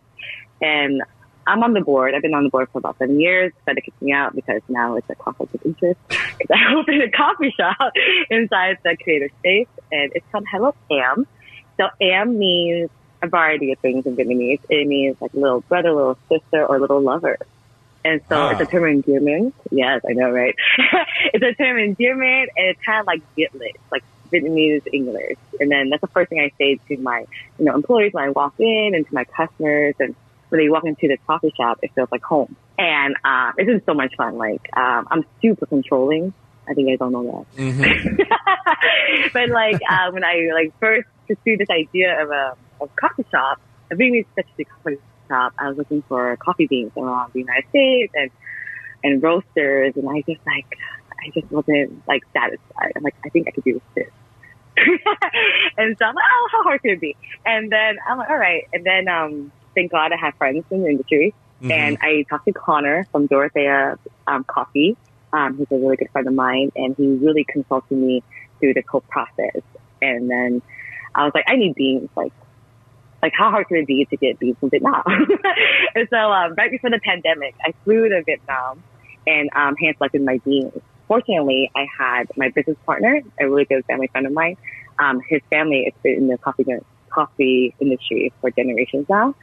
[0.62, 1.02] And
[1.48, 2.14] I'm on the board.
[2.14, 4.62] I've been on the board for about seven years, but it kicked me out because
[4.68, 6.00] now it's a conflict of interest.
[6.38, 7.94] Because I opened a coffee shop
[8.30, 11.26] inside the creative space, and it's called Hello Pam.
[11.78, 14.60] So am means a variety of things in Vietnamese.
[14.70, 17.38] It means like little brother, little sister, or little lover.
[18.06, 18.50] And so Wow.
[18.52, 19.54] it's a term of endearment.
[19.72, 20.56] Yes, I know, right?
[21.34, 25.38] it's a term of endearment and it's kind of like Vietlit, like Vietnamese English.
[25.60, 27.26] And then that's the first thing I say to my,
[27.60, 30.16] you know, employees when I walk in and to my customers and
[30.50, 32.56] when they walk into the coffee shop, it feels like home.
[32.78, 34.38] And, uh, it's just so much fun.
[34.38, 36.34] Like, um, I'm super controlling.
[36.70, 37.62] I think I don't know that.
[37.62, 38.22] Mm-hmm.
[39.34, 43.26] but like uh, when I like first pursued this idea of a, of a coffee
[43.32, 43.60] shop,
[43.92, 48.14] a Vietnamese specialty coffee shop, I was looking for coffee beans around the United States
[48.16, 48.32] and
[49.04, 50.66] and roasters, and I just like
[51.24, 52.94] I just wasn't like satisfied.
[52.96, 54.08] I'm like I think I could do this.
[55.78, 57.16] and so I'm like, oh, how hard could it be?
[57.46, 58.68] And then I'm like, all right.
[58.74, 62.54] And then um, thank God I have friends in the industry, and I talked to
[62.54, 64.96] Connor from Dorothea um, Coffee.
[65.34, 68.24] Um, he's a really good friend of mine, and he really consulted me
[68.60, 69.62] through the whole process.
[70.02, 70.62] And then
[71.16, 72.10] I was like, I need beans.
[72.16, 72.34] Like,
[73.22, 75.04] like how hard can it be to get beans from Vietnam?
[75.96, 78.84] and so um, right before the pandemic, I flew to Vietnam
[79.26, 80.74] and um, hand selected my beans.
[81.08, 84.58] Fortunately, I had my business partner, a really good family friend of mine.
[85.00, 86.66] Um, his family has been in the coffee
[87.10, 89.36] coffee industry for generations now,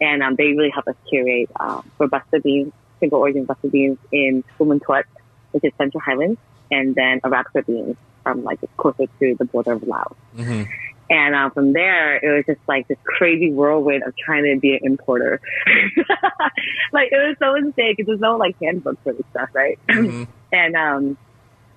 [0.00, 4.44] and um, they really helped us curate um, robusta beans, single origin robusta beans in
[4.58, 5.04] Bum Tuot,
[5.52, 6.38] which is Central Highlands,
[6.70, 10.14] and then Arabica beans from like closer to the border of Laos.
[10.36, 10.70] Mm-hmm.
[11.10, 14.74] And uh, from there, it was just like this crazy whirlwind of trying to be
[14.74, 15.40] an importer.
[16.92, 19.78] like it was so insane because there's no like handbook for this stuff, right?
[19.88, 20.24] Mm-hmm.
[20.52, 21.16] and um,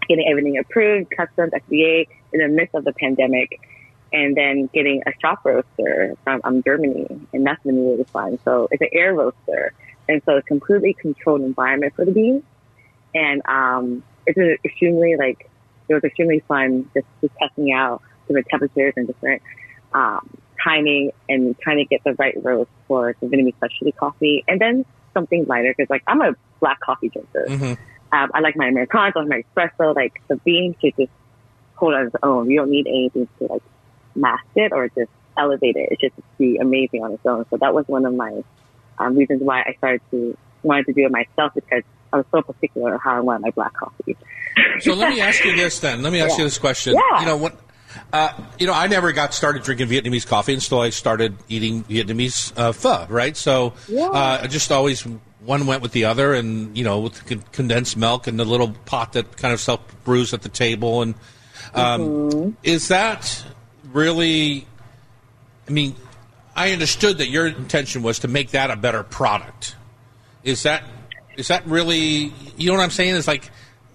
[0.09, 3.61] getting everything approved, customs, FDA, in the midst of the pandemic,
[4.11, 8.37] and then getting a shop roaster from um, Germany, and that's been really fun.
[8.43, 9.73] So it's an air roaster,
[10.09, 12.43] and so it's a completely controlled environment for the beans,
[13.15, 15.49] and um, it's an extremely like
[15.87, 19.41] it was extremely fun just, just testing out different temperatures and different
[19.93, 20.29] um,
[20.63, 24.85] timing and trying to get the right roast for the Vietnamese specialty coffee, and then
[25.13, 27.45] something lighter because like I'm a black coffee drinker.
[27.47, 27.73] Mm-hmm.
[28.13, 29.95] Um, I like my Americano, I like my espresso.
[29.95, 31.11] Like the bean should just
[31.75, 32.49] hold on its own.
[32.49, 33.63] You don't need anything to like
[34.15, 35.89] mask it or just elevate it.
[35.91, 37.45] It should just be amazing on its own.
[37.49, 38.43] So that was one of my
[38.99, 42.41] um, reasons why I started to wanted to do it myself because I was so
[42.41, 44.17] particular how I wanted my black coffee.
[44.81, 46.03] So let me ask you this then.
[46.03, 46.39] Let me ask Yeah.
[46.39, 46.93] you this question.
[46.95, 47.19] Yeah.
[47.21, 47.57] You know what?
[48.13, 52.53] Uh, you know, I never got started drinking Vietnamese coffee until I started eating Vietnamese
[52.57, 53.35] uh, pho, right?
[53.37, 54.07] So Yeah.
[54.09, 55.01] uh, just always
[55.43, 59.13] one went with the other, and you know, with condensed milk and the little pot
[59.13, 61.01] that kind of self brews at the table.
[61.01, 61.15] And
[61.73, 62.49] um, Mm-hmm.
[62.63, 63.43] is that
[63.91, 64.67] really?
[65.67, 65.95] I mean,
[66.55, 69.75] I understood that your intention was to make that a better product.
[70.43, 70.83] Is that
[71.37, 72.33] is that really?
[72.57, 73.15] You know what I'm saying?
[73.15, 73.49] Is like,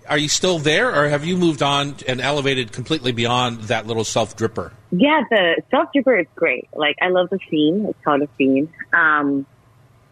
[0.09, 4.05] are you still there, or have you moved on and elevated completely beyond that little
[4.05, 4.73] self dripper?
[4.91, 6.69] Yeah, the self dripper is great.
[6.75, 7.87] Like I love the scene.
[7.87, 8.73] It's called a scene.
[8.93, 9.47] Um,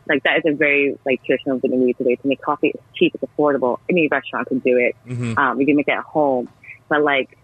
[0.09, 2.69] like that is a very like traditional Vietnamese way to make coffee.
[2.69, 3.15] It's cheap.
[3.15, 3.79] It's affordable.
[3.89, 4.97] Any restaurant can do it.
[5.07, 5.39] Mhm.
[5.39, 6.49] Um, you can make it at home.
[6.89, 7.39] But like,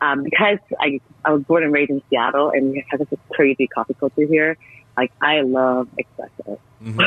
[0.00, 3.34] um, because I I was born and raised in Seattle, and we have such a
[3.34, 4.56] crazy coffee culture here.
[4.96, 6.58] Like I love espresso.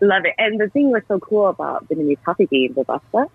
[0.00, 0.34] love it.
[0.38, 3.26] And the thing that's so cool about Vietnamese coffee bean robusta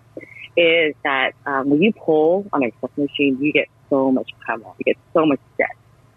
[0.56, 4.74] is that um, when you pull on an espresso machine, you get so much power.
[4.78, 5.70] You get so much depth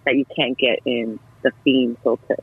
[0.05, 2.37] that you can't get in the steam filter.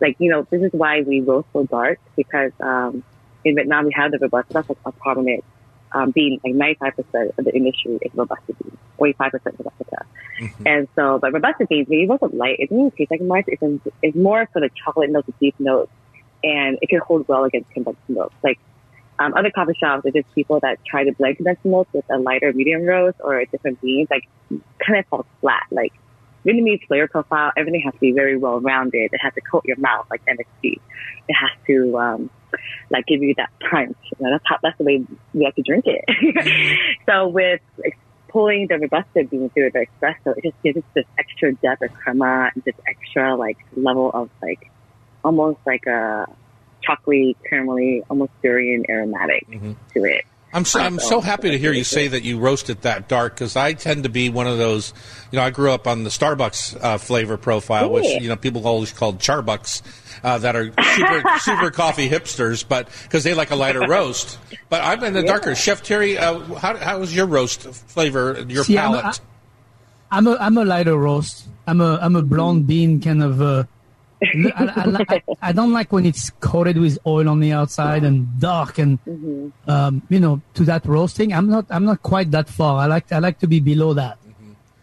[0.00, 3.02] Like, you know, this is why we roast so dark because um,
[3.44, 4.52] in Vietnam we have the robusta.
[4.52, 5.44] That's like a prominent
[5.92, 10.06] um, being Like 95% of the industry is robusta beans, 45% robusta.
[10.64, 13.44] And so, but robusta beans, when you roast it light, it doesn't taste like much.
[13.48, 13.62] It's,
[14.02, 15.90] it's more for the chocolate notes, the deep notes,
[16.42, 18.32] and it can hold well against condensed milk.
[18.42, 18.58] Like
[19.20, 22.52] um, other coffee shops are just people that try to blend milk with a lighter
[22.54, 24.26] medium roast or a different beans, like
[24.84, 25.66] kind of falls flat.
[25.70, 25.92] Like
[26.46, 29.10] Vietnamese flavor profile, everything has to be very well rounded.
[29.12, 30.80] It has to coat your mouth like MSG.
[31.28, 32.30] It has to um,
[32.90, 33.96] like give you that punch.
[34.18, 35.04] You know, that's how that's the way
[35.34, 36.96] we have to drink it.
[37.06, 41.52] so with like, pulling the robusta bean through the espresso, it just gives this extra
[41.56, 44.70] depth of crema, and this extra like level of like
[45.22, 46.26] almost like a
[46.88, 50.24] chocolatey, caramelly, almost durian aromatic to it.
[50.52, 53.34] I'm so, I'm so happy to hear you say that you roast it that dark
[53.34, 54.92] because I tend to be one of those.
[55.30, 58.66] You know, I grew up on the Starbucks uh, flavor profile, which you know people
[58.66, 59.82] always called Charbucks,
[60.24, 64.38] uh, that are super super coffee hipsters, but because they like a lighter roast.
[64.68, 65.54] But I'm in the darker.
[65.54, 68.44] Chef Terry, uh, how how was your roast flavor?
[68.48, 69.20] Your See, I'm a- palate?
[70.10, 71.46] I'm a I'm a lighter roast.
[71.68, 73.68] I'm a I'm a blonde bean kind of.
[74.22, 78.38] I, I, I, I don't like when it's coated with oil on the outside and
[78.38, 78.98] dark and
[79.66, 81.32] um, you know to that roasting.
[81.32, 82.80] I'm not I'm not quite that far.
[82.80, 84.18] I like I like to be below that,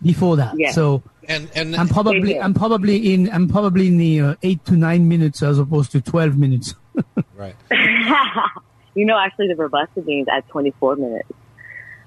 [0.01, 0.57] before that.
[0.57, 0.71] Yeah.
[0.71, 2.39] So And and I'm probably.
[2.39, 6.01] I'm probably in I'm probably in the uh, eight to nine minutes as opposed to
[6.01, 6.73] twelve minutes.
[7.35, 7.55] right.
[8.95, 11.29] you know, actually, the robusta beans at 24 minutes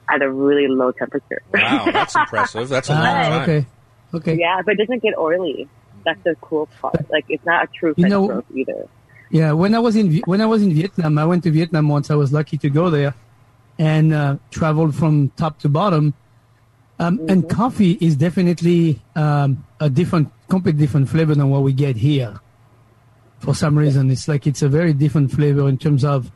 [0.08, 1.40] at a really low temperature.
[1.54, 2.68] Wow, that's impressive.
[2.68, 3.42] That's a long Ah, time.
[3.42, 3.66] okay,
[4.14, 4.34] okay.
[4.36, 5.68] yeah, but it doesn't get oily.
[6.04, 7.10] That's the cool part.
[7.10, 8.88] Like, it's not a true You know- either.
[9.32, 12.10] Yeah, when I was in when I was in Vietnam, I went to Vietnam once.
[12.10, 13.14] I was lucky to go there
[13.78, 16.14] and uh, traveled from top to bottom.
[16.98, 21.96] Um, And coffee is definitely um, a different, completely different flavor than what we get
[21.96, 22.40] here.
[23.38, 26.30] For some reason, it's like it's a very different flavor in terms of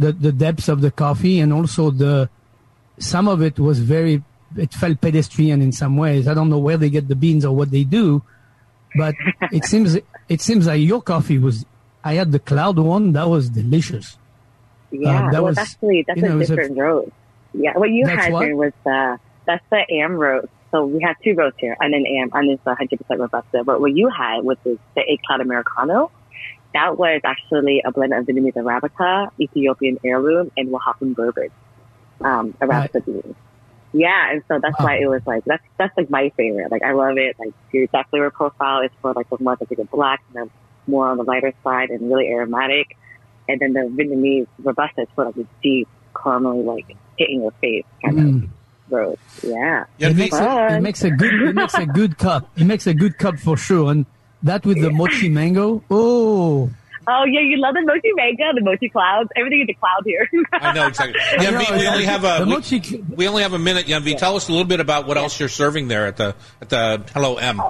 [0.00, 2.28] the the depths of the coffee and also the
[2.98, 4.22] some of it was very
[4.56, 6.26] it felt pedestrian in some ways.
[6.26, 8.22] I don't know where they get the beans or what they do,
[8.96, 9.14] but
[9.52, 9.96] it seems
[10.28, 11.64] it seems like your coffee was.
[12.04, 14.16] I had the cloud one that was delicious.
[14.90, 17.12] Yeah, that well, was- actually, that's you know, a it's a- different roast.
[17.54, 18.44] Yeah, what you had what?
[18.46, 20.48] here was the, that's the AM roast.
[20.70, 23.62] So we have two roasts here, and an AM, and it's 100% Robusta.
[23.62, 26.10] But what you had was the, the egg cloud Americano.
[26.72, 31.50] That was actually a blend of Vietnamese Arabica, Ethiopian heirloom, and Oaxacan bourbon,
[32.22, 33.36] um, Arabica beans.
[33.92, 34.86] Yeah, and so that's Wow.
[34.86, 36.70] why it was like, that's, that's like my favorite.
[36.70, 37.36] Like, I love it.
[37.38, 40.50] Like, your, that flavor profile is for like the ones that get black and then
[40.86, 42.96] more on the lighter side and really aromatic.
[43.48, 47.50] And then the Vietnamese Robusta is for like a deep, caramely, like, hitting in your
[47.60, 48.44] face kind Mm.
[48.44, 48.50] of
[48.90, 49.20] roast.
[49.42, 49.84] Yeah.
[49.98, 52.48] Yeah, It makes, a, it makes a good it makes a good cup.
[52.56, 53.90] It makes a good cup for sure.
[53.90, 54.06] And
[54.42, 55.82] that with the mochi mango.
[55.90, 56.70] Oh,
[57.08, 59.28] Oh, yeah, you love the mochi mango, the mochi clouds.
[59.34, 60.28] Everything is a cloud here.
[60.52, 61.20] I know exactly.
[61.38, 63.86] I know, Yanvi, we only have a The we, mochi- we only have a minute.
[63.86, 66.68] Yanvi, tell us a little bit about what else you're serving there at the at
[66.68, 67.60] the Hello Em.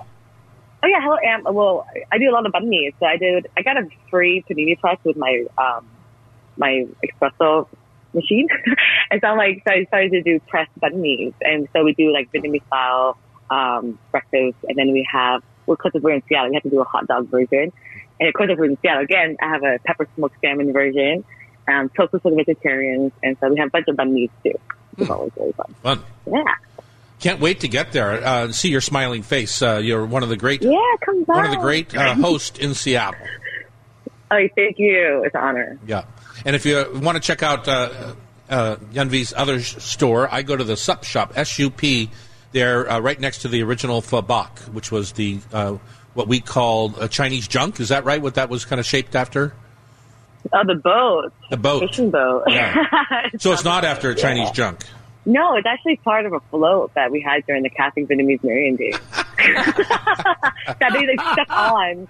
[0.84, 1.54] Oh yeah, hello, Am.
[1.54, 2.92] Well, I do a lot of banh.
[2.98, 3.46] So I did.
[3.56, 5.86] I got a free panini press with my um
[6.56, 7.68] my espresso
[8.12, 8.48] machine,
[9.10, 12.12] and so I'm like, so I started to do press banh and so we do
[12.12, 13.16] like Vietnamese style
[13.48, 15.42] um breakfast, and then we have.
[15.64, 17.72] Well, because we're in Seattle, we have to do a hot dog version,
[18.20, 21.25] and of course, if we're in Seattle again, I have a pepper smoked salmon version,
[21.68, 24.53] um, tofu for the vegetarians, and so we have a bunch of banh mi too.
[24.98, 25.75] It's always really fun.
[25.83, 26.03] Fun.
[26.27, 26.55] Yeah,
[27.20, 28.25] Can't wait to get there.
[28.25, 29.62] Uh, see your smiling face.
[29.62, 31.35] Uh, you're one of the great yeah, come by.
[31.37, 33.20] one of the great uh, hosts in Seattle.
[34.31, 35.22] Oh, thank you.
[35.25, 35.79] It's an honor.
[35.87, 36.05] Yeah.
[36.44, 38.14] And if you want to check out uh,
[38.48, 42.11] uh, Yanvi's other store, I go to the Sup Shop, S U P.
[42.53, 45.79] They're uh, right next to the original Bok, which was the uh,
[46.14, 47.81] what we called a Chinese junk.
[47.81, 48.20] Is that right?
[48.20, 49.55] What that was kind of shaped after?
[50.53, 51.33] Oh, the boat.
[51.51, 51.88] The boat.
[51.88, 52.44] Fishing boat.
[52.48, 52.75] Yeah.
[53.38, 54.53] So it's not after a Chinese Yeah.
[54.53, 54.85] junk.
[55.25, 58.75] No, it's actually part of a float that we had during the Catholic Vietnamese Marian
[58.77, 58.90] Day.
[59.38, 62.09] that they like, stuck on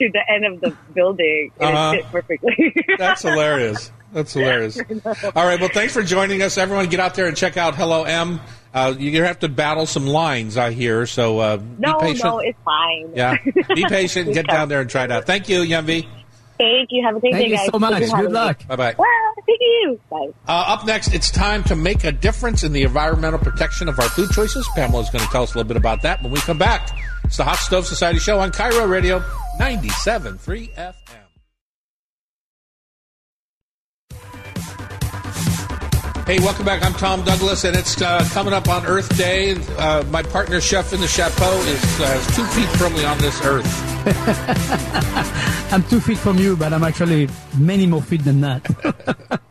[0.00, 1.92] to the end of the building and Uh-huh.
[1.96, 2.74] it fit perfectly.
[2.98, 3.90] That's hilarious.
[4.14, 4.78] That's hilarious.
[5.34, 5.60] All right.
[5.60, 6.56] Well, thanks for joining us.
[6.56, 8.40] Everyone, get out there and check out Hello Em.
[8.72, 11.04] Uh, you have to battle some lines, I hear.
[11.06, 12.24] So uh, no, be patient.
[12.24, 13.10] no, no, it's fine.
[13.14, 13.36] yeah.
[13.74, 14.32] Be patient.
[14.32, 15.26] Get down there and try it out.
[15.26, 16.08] Thank you, Yanvi.
[16.58, 17.04] Thank you.
[17.04, 17.68] Have a great thank day, you guys.
[17.72, 17.90] so much.
[17.90, 18.38] Thank you for having Good me.
[18.40, 18.66] luck.
[18.68, 18.94] Bye bye.
[18.96, 19.08] Well,
[19.46, 20.00] thank you.
[20.08, 20.28] Bye.
[20.46, 24.08] Uh, up next, it's time to make a difference in the environmental protection of our
[24.08, 24.68] food choices.
[24.76, 26.90] Pamela is going to tell us a little bit about that when we come back.
[27.24, 29.18] It's the Hot Stove Society Show on KIRO Radio
[29.60, 30.92] 97.3 FM.
[36.26, 36.82] Hey, welcome back.
[36.82, 39.56] I'm Tom Douglas, and it's uh, coming up on Earth Day.
[39.76, 43.18] Uh, my partner, chef in the chapeau, is uh, is two feet from me on
[43.18, 43.66] this earth.
[45.70, 49.40] I'm two feet from you, but I'm actually many more feet than that.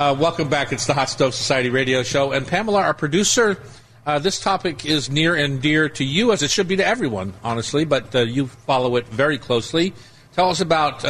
[0.00, 0.72] Uh, welcome back.
[0.72, 2.30] It's the Hot Stove Society radio show.
[2.30, 3.58] And Pamela, our producer,
[4.06, 7.34] uh, this topic is near and dear to you, as it should be to everyone,
[7.42, 9.92] honestly, but uh, you follow it very closely.
[10.34, 11.04] Tell us about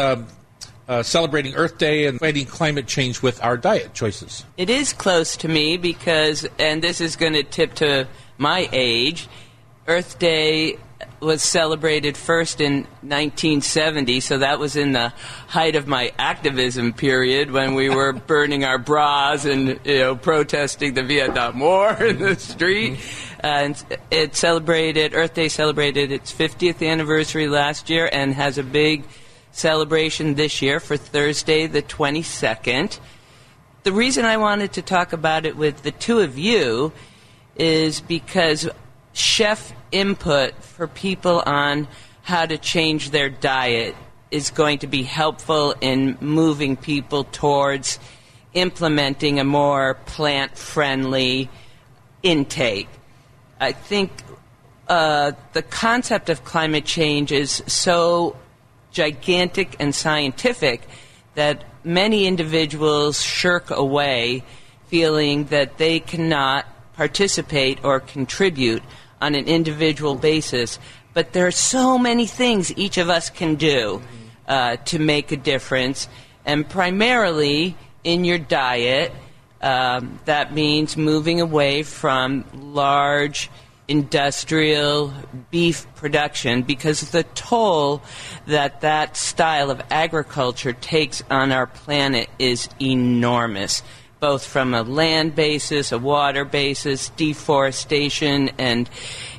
[0.88, 4.44] uh, celebrating Earth Day and fighting climate change with our diet choices.
[4.56, 9.28] It is close to me because, and this is going to tip to my age,
[9.86, 10.78] Earth Day
[11.20, 15.12] was celebrated first in 1970, so that was in the
[15.48, 20.94] height of my activism period when we were burning our bras and you know protesting
[20.94, 22.98] the Vietnam War in the street.
[23.40, 29.04] And it celebrated Earth Day celebrated its 50th anniversary last year and has a big
[29.58, 32.98] celebration this year for Thursday the 22nd
[33.84, 36.92] the reason I wanted to talk about it with the two of you
[37.56, 38.68] is because
[39.12, 41.88] chef input for people on
[42.22, 43.96] how to change their diet
[44.30, 47.98] is going to be helpful in moving people towards
[48.52, 51.48] implementing a more plant friendly
[52.22, 52.88] intake.
[53.58, 54.10] I think
[54.88, 58.36] uh, the concept of climate change is so
[58.98, 60.82] gigantic and scientific
[61.36, 64.42] that many individuals shirk away
[64.88, 68.82] feeling that they cannot participate or contribute
[69.20, 70.80] on an individual basis.
[71.14, 74.02] But there are so many things each of us can do
[74.48, 76.08] uh, to make a difference,
[76.44, 79.12] and primarily in your diet.
[79.60, 83.48] Um, that means moving away from large
[83.88, 85.12] industrial
[85.50, 88.02] beef production because the toll
[88.46, 93.82] that that style of agriculture takes on our planet is enormous,
[94.20, 98.88] both from a land basis, a water basis, deforestation, and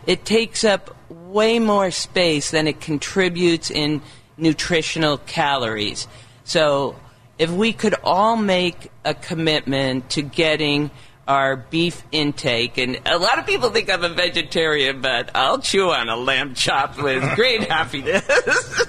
[0.08, 4.02] it takes up way more space than it contributes in
[4.36, 6.08] nutritional calories.
[6.44, 6.96] So
[7.38, 10.90] if we could all make a commitment to getting
[11.30, 15.92] our beef intake, and a lot of people think I'm a vegetarian, but I'll chew
[15.92, 18.28] on a lamb chop with great happiness.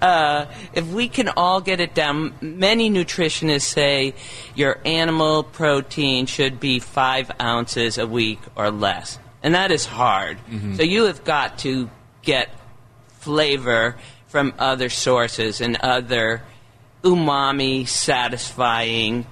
[0.00, 4.14] uh, if we can all get it down, many nutritionists say
[4.54, 10.38] your animal protein should be five ounces a week or less, and that is hard.
[10.76, 11.90] So you have got to
[12.22, 12.48] get
[13.18, 13.96] flavor
[14.28, 16.42] from other sources and other
[17.02, 19.26] umami satisfying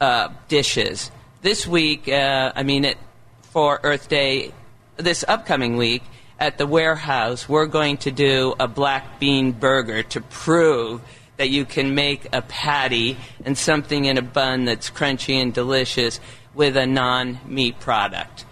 [0.00, 1.10] uh, dishes.
[1.40, 2.98] This week, uh, I mean, it,
[3.42, 4.52] for Earth Day,
[4.96, 6.02] this upcoming week
[6.40, 11.00] at the warehouse, we're going to do a black bean burger to prove
[11.36, 16.18] that you can make a patty and something in a bun that's crunchy and delicious
[16.54, 18.44] with a non meat product.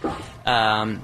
[0.46, 1.02] Um,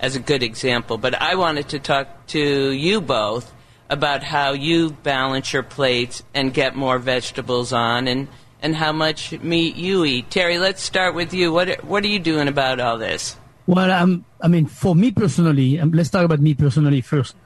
[0.00, 0.98] as a good example.
[0.98, 3.52] But I wanted to talk to you both
[3.90, 8.28] about how you balance your plates and get more vegetables on and,
[8.62, 10.30] and how much meat you eat.
[10.30, 11.52] Terry, let's start with you.
[11.52, 13.36] What, what are you doing about all this?
[13.66, 17.36] Well, um, I mean, for me personally, um, let's talk about me personally first.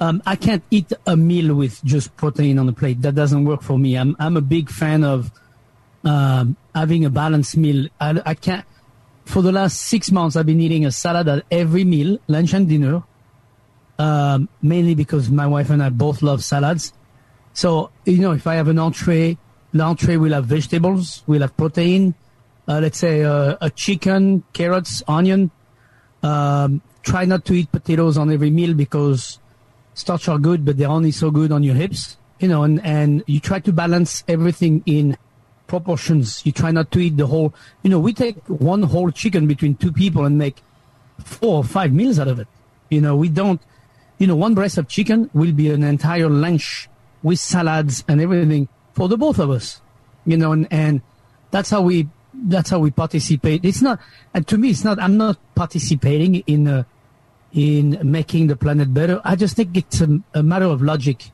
[0.00, 3.02] Um, I can't eat a meal with just protein on the plate.
[3.02, 3.96] That doesn't work for me.
[3.96, 5.30] I'm I'm a big fan of
[6.04, 7.88] um, having a balanced meal.
[8.00, 8.64] I, I can't.
[9.26, 12.68] For the last six months, I've been eating a salad at every meal, lunch and
[12.68, 13.04] dinner.
[13.98, 16.94] Um, mainly because my wife and I both love salads.
[17.52, 19.36] So you know, if I have an entree,
[19.72, 22.14] the entree will have vegetables, will have protein.
[22.66, 25.50] Uh, let's say uh, a chicken, carrots, onion.
[26.22, 29.38] Um, try not to eat potatoes on every meal because
[29.94, 32.16] starch are good, but they're only so good on your hips.
[32.38, 35.16] You know, and, and you try to balance everything in
[35.66, 36.44] proportions.
[36.44, 37.54] You try not to eat the whole.
[37.82, 40.56] You know, we take one whole chicken between two people and make
[41.24, 42.48] four or five meals out of it.
[42.88, 43.60] You know, we don't.
[44.18, 46.88] You know, one breast of chicken will be an entire lunch
[47.22, 48.68] with salads and everything
[49.00, 49.80] for the both of us.
[50.26, 51.00] You know, and, and
[51.50, 53.64] that's how we that's how we participate.
[53.64, 53.98] It's not,
[54.34, 55.00] and to me, it's not.
[55.00, 56.84] I'm not participating in uh,
[57.50, 59.22] in making the planet better.
[59.24, 61.30] I just think it's a, a matter of logic.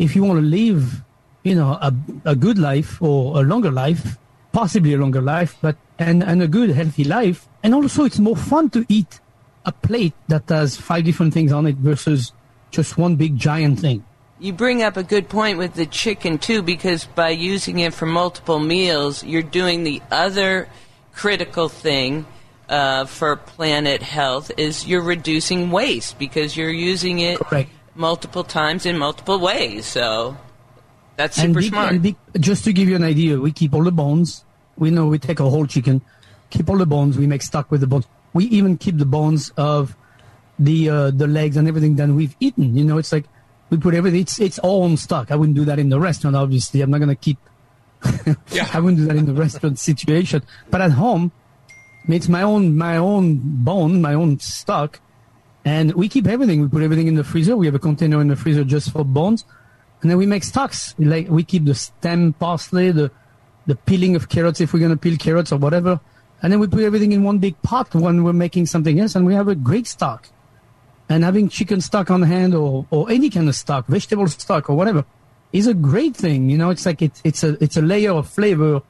[0.00, 1.04] If you want to live,
[1.44, 4.18] you know, a, a good life or a longer life,
[4.50, 8.36] possibly a longer life, but and and a good healthy life, and also it's more
[8.36, 9.20] fun to eat
[9.64, 12.32] a plate that has five different things on it versus
[12.72, 14.02] just one big giant thing.
[14.38, 18.04] You bring up a good point with the chicken too, because by using it for
[18.06, 20.68] multiple meals, you're doing the other
[21.14, 22.26] critical thing
[22.68, 27.70] uh, for planet health is you're reducing waste because you're using it Correct.
[27.94, 29.86] multiple times in multiple ways.
[29.86, 30.36] So
[31.16, 32.02] that's super big- smart.
[32.02, 34.44] big- just to give you an idea, we keep all the bones.
[34.76, 36.02] We know we take a whole chicken,
[36.50, 37.16] keep all the bones.
[37.16, 38.06] We make stock with the bones.
[38.34, 39.96] We even keep the bones of
[40.58, 42.76] the uh, the legs and everything that we've eaten.
[42.76, 43.24] You know, it's like
[43.70, 44.20] we put everything.
[44.20, 45.30] It's it's all on stock.
[45.30, 46.36] I wouldn't do that in the restaurant.
[46.36, 47.38] Obviously, I'm not gonna keep.
[48.52, 48.68] Yeah.
[48.72, 50.42] I wouldn't do that in the restaurant situation.
[50.70, 51.32] But at home,
[52.08, 55.00] it's my own my own bone, my own stock,
[55.64, 56.60] and we keep everything.
[56.62, 57.56] We put everything in the freezer.
[57.56, 59.44] We have a container in the freezer just for bones,
[60.00, 60.94] and then we make stocks.
[60.98, 63.10] Like we keep the stem parsley, the
[63.66, 66.00] the peeling of carrots if we're gonna peel carrots or whatever,
[66.42, 69.26] and then we put everything in one big pot when we're making something else, and
[69.26, 70.28] we have a great stock.
[71.08, 74.76] And having chicken stock on hand or, or any kind of stock, vegetable stock or
[74.76, 75.04] whatever,
[75.52, 76.50] is a great thing.
[76.50, 78.82] You know, it's like it's it's a it's a layer of flavor.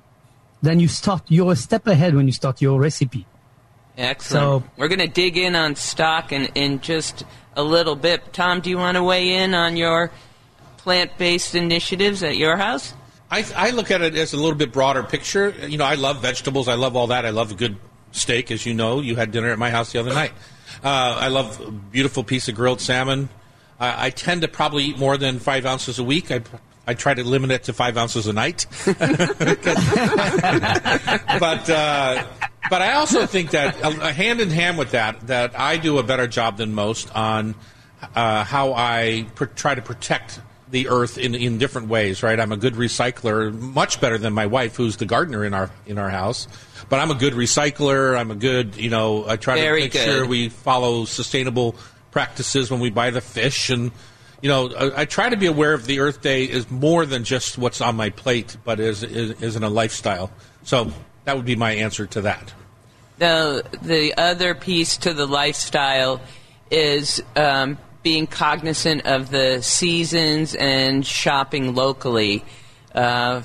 [0.62, 1.22] Then you start.
[1.29, 3.26] You're a step ahead when you start your recipe.
[3.98, 4.62] Excellent.
[4.64, 7.24] So- We're going to dig in on stock in, in just
[7.55, 8.33] a little bit.
[8.33, 10.11] Tom, do you want to weigh in on your
[10.79, 12.94] plant-based initiatives at your house?
[13.31, 15.54] I, I look at it as a little bit broader picture.
[15.67, 16.69] You know, I love vegetables.
[16.69, 17.27] I love all that.
[17.27, 17.77] I love a good
[18.12, 19.00] steak, as you know.
[19.00, 20.33] You had dinner at my house the other night.
[20.87, 23.28] Uh, I love a beautiful piece of grilled salmon.
[23.80, 26.30] I, I tend to probably eat more than five ounces a week.
[26.30, 26.42] I,
[26.87, 28.66] I try to limit it to five ounces a night.
[28.87, 28.96] but
[31.68, 32.24] uh,
[32.70, 36.04] but I also think that uh, hand in hand with that, that I do a
[36.04, 37.56] better job than most on
[38.14, 40.38] uh, how I pr- try to protect
[40.71, 42.23] the earth in, in different ways.
[42.23, 45.71] Right, I'm a good recycler, much better than my wife, who's the gardener in our
[45.87, 46.48] in our house.
[46.88, 48.19] but I'm a good recycler.
[48.19, 50.04] I'm a good, you know, I try Very to make good.
[50.04, 51.75] sure we follow sustainable
[52.10, 53.92] practices when we buy the fish and.
[54.42, 57.25] You know, I, I try to be aware of the Earth Day is more than
[57.25, 60.31] just what's on my plate, but is is, is in a lifestyle.
[60.62, 60.92] So
[61.25, 62.52] that would be my answer to that.
[63.19, 66.21] The the other piece to the lifestyle
[66.71, 72.44] is um, being cognizant of the seasons and shopping locally.
[72.94, 73.42] Uh,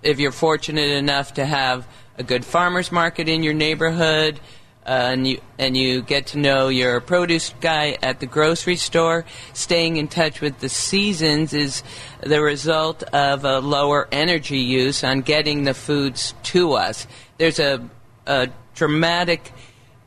[0.00, 1.84] if you're fortunate enough to have
[2.16, 4.38] a good farmers market in your neighborhood,
[4.86, 9.24] uh, and you and you get to know your produce guy at the grocery store,
[9.54, 11.82] staying in touch with the seasons is
[12.20, 17.08] the result of a lower energy use on getting the foods to us.
[17.38, 17.84] There's a,
[18.24, 19.52] a dramatic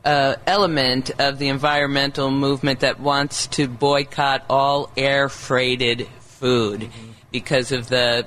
[0.04, 6.88] uh, element of the environmental movement that wants to boycott all air freighted food
[7.30, 8.26] because of the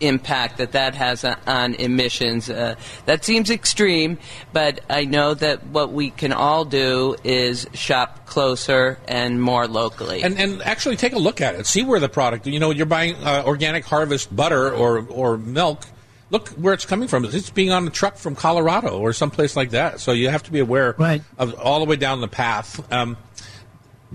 [0.00, 2.50] impact that that has on, on emissions.
[2.50, 2.74] Uh,
[3.06, 4.18] that seems extreme,
[4.52, 10.22] but I know that what we can all do is shop closer and more locally.
[10.22, 11.66] And and actually take a look at it.
[11.66, 12.46] See where the product.
[12.46, 15.86] You know, you're buying uh, organic harvest butter or or milk.
[16.30, 17.24] Look where it's coming from.
[17.24, 20.00] It's being on a truck from Colorado or someplace like that.
[20.00, 21.22] So you have to be aware Right.
[21.38, 22.80] of all the way down the path.
[22.92, 23.16] Um,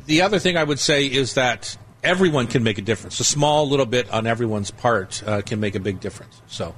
[0.07, 3.19] the other thing I would say is that everyone can make a difference.
[3.19, 6.41] A small little bit on everyone's part uh, can make a big difference.
[6.47, 6.75] So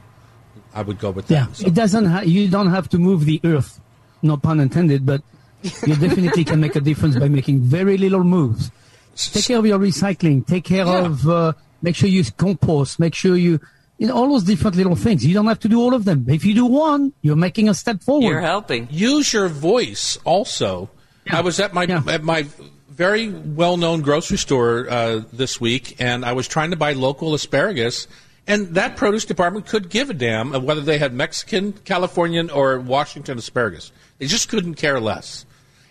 [0.73, 1.33] I would go with that.
[1.33, 2.05] Yeah, So- it doesn't.
[2.05, 3.79] Ha- you don't have to move the earth,
[4.21, 5.23] no pun intended, but
[5.63, 8.69] you definitely can make a difference by making very little moves.
[9.15, 10.45] Take care of your recycling.
[10.45, 11.05] Take care Yeah.
[11.05, 11.27] of.
[11.27, 12.99] Uh, make sure you compost.
[12.99, 13.59] Make sure you.
[14.03, 15.25] You know all those different little things.
[15.25, 16.25] You don't have to do all of them.
[16.27, 18.27] If you do one, you're making a step forward.
[18.27, 18.89] You're helping.
[18.91, 20.89] use your voice also.
[21.25, 21.37] Yeah.
[21.37, 22.03] I was at my Yeah.
[22.09, 22.45] at my
[22.89, 27.33] very well known grocery store uh, this week, and I was trying to buy local
[27.33, 28.09] asparagus,
[28.45, 32.77] and that produce department could give a damn of whether they had Mexican, Californian, or
[32.81, 33.93] Washington asparagus.
[34.17, 35.45] They just couldn't care less.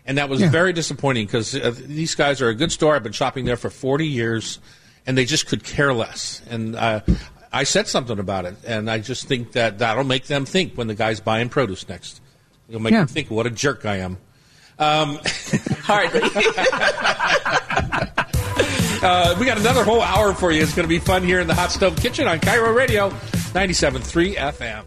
[0.04, 0.50] And that was Yeah.
[0.50, 2.94] very disappointing because uh, these guys are a good store.
[2.94, 4.58] I've been shopping there for 40 years,
[5.06, 6.42] and they just could care less.
[6.50, 7.00] And uh,
[7.53, 10.86] I said something about it, and I just think that that'll make them think when
[10.86, 12.20] the guy's buying produce next.
[12.68, 13.00] It'll make Yeah.
[13.00, 14.16] them think what a jerk I am.
[14.78, 16.22] Hardly.
[19.05, 20.62] Uh, we got another whole hour for you.
[20.62, 24.36] It's going to be fun here in the Hot Stove Kitchen on KIRO Radio 97.3
[24.36, 24.84] FM.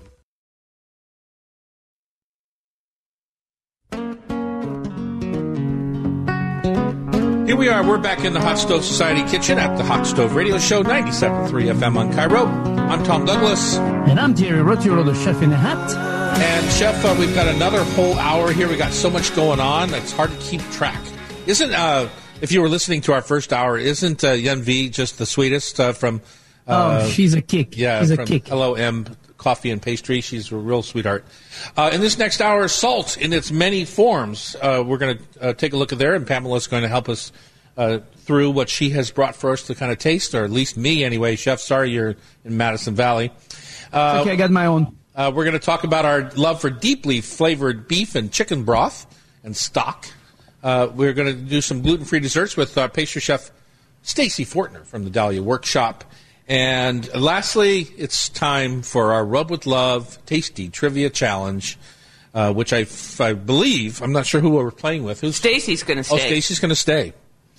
[7.56, 7.88] Here we are.
[7.88, 11.74] We're back in the Hot Stove Society kitchen at the Hot Stove Radio Show, 97.3
[11.74, 12.48] FM on KIRO.
[12.90, 13.78] I'm Tom Douglas.
[13.78, 15.96] And I'm Thierry Rautureau, the chef in the hat.
[16.38, 18.68] And Chef, uh, we've got another whole hour here.
[18.68, 19.94] We got so much going on.
[19.94, 21.02] It's hard to keep track.
[21.46, 22.10] Isn't uh,
[22.42, 25.94] if you were listening to our first hour, isn't uh, Yenvy just the sweetest uh,
[25.94, 26.22] from?
[26.68, 27.78] Uh, oh, she's a kick.
[27.78, 28.50] yeah, she's a kick.
[28.50, 29.06] Hello Em
[29.46, 30.22] Coffee and Pastry.
[30.22, 31.24] She's a real sweetheart.
[31.78, 34.56] Uh, in this next hour, salt in its many forms.
[34.60, 37.10] Uh, we're going to uh, take a look at there, and Pamela's going to help
[37.10, 37.32] us
[37.78, 40.78] uh, through what she has brought for us to kind of taste, or at least
[40.78, 41.36] me anyway.
[41.36, 43.32] Chef, sorry you're in Madison Valley.
[43.94, 44.98] Uh, okay, I got my own.
[45.16, 49.06] uh, we're going to talk about our love for deeply flavored beef and chicken broth
[49.44, 50.08] and stock.
[50.64, 53.52] Uh, we're going to do some gluten-free desserts with uh, pastry chef
[54.02, 56.04] Stacy Fortner from the Dahlia Workshop.
[56.48, 61.78] And lastly, it's time for our Rub with Love Tasty Trivia Challenge,
[62.36, 65.22] uh, which I, f- I believe, I'm not sure who we're playing with.
[65.22, 66.16] Who's Stacy's going to stay.
[66.16, 66.20] Oh.
[66.20, 67.14] Stacy's going to stay.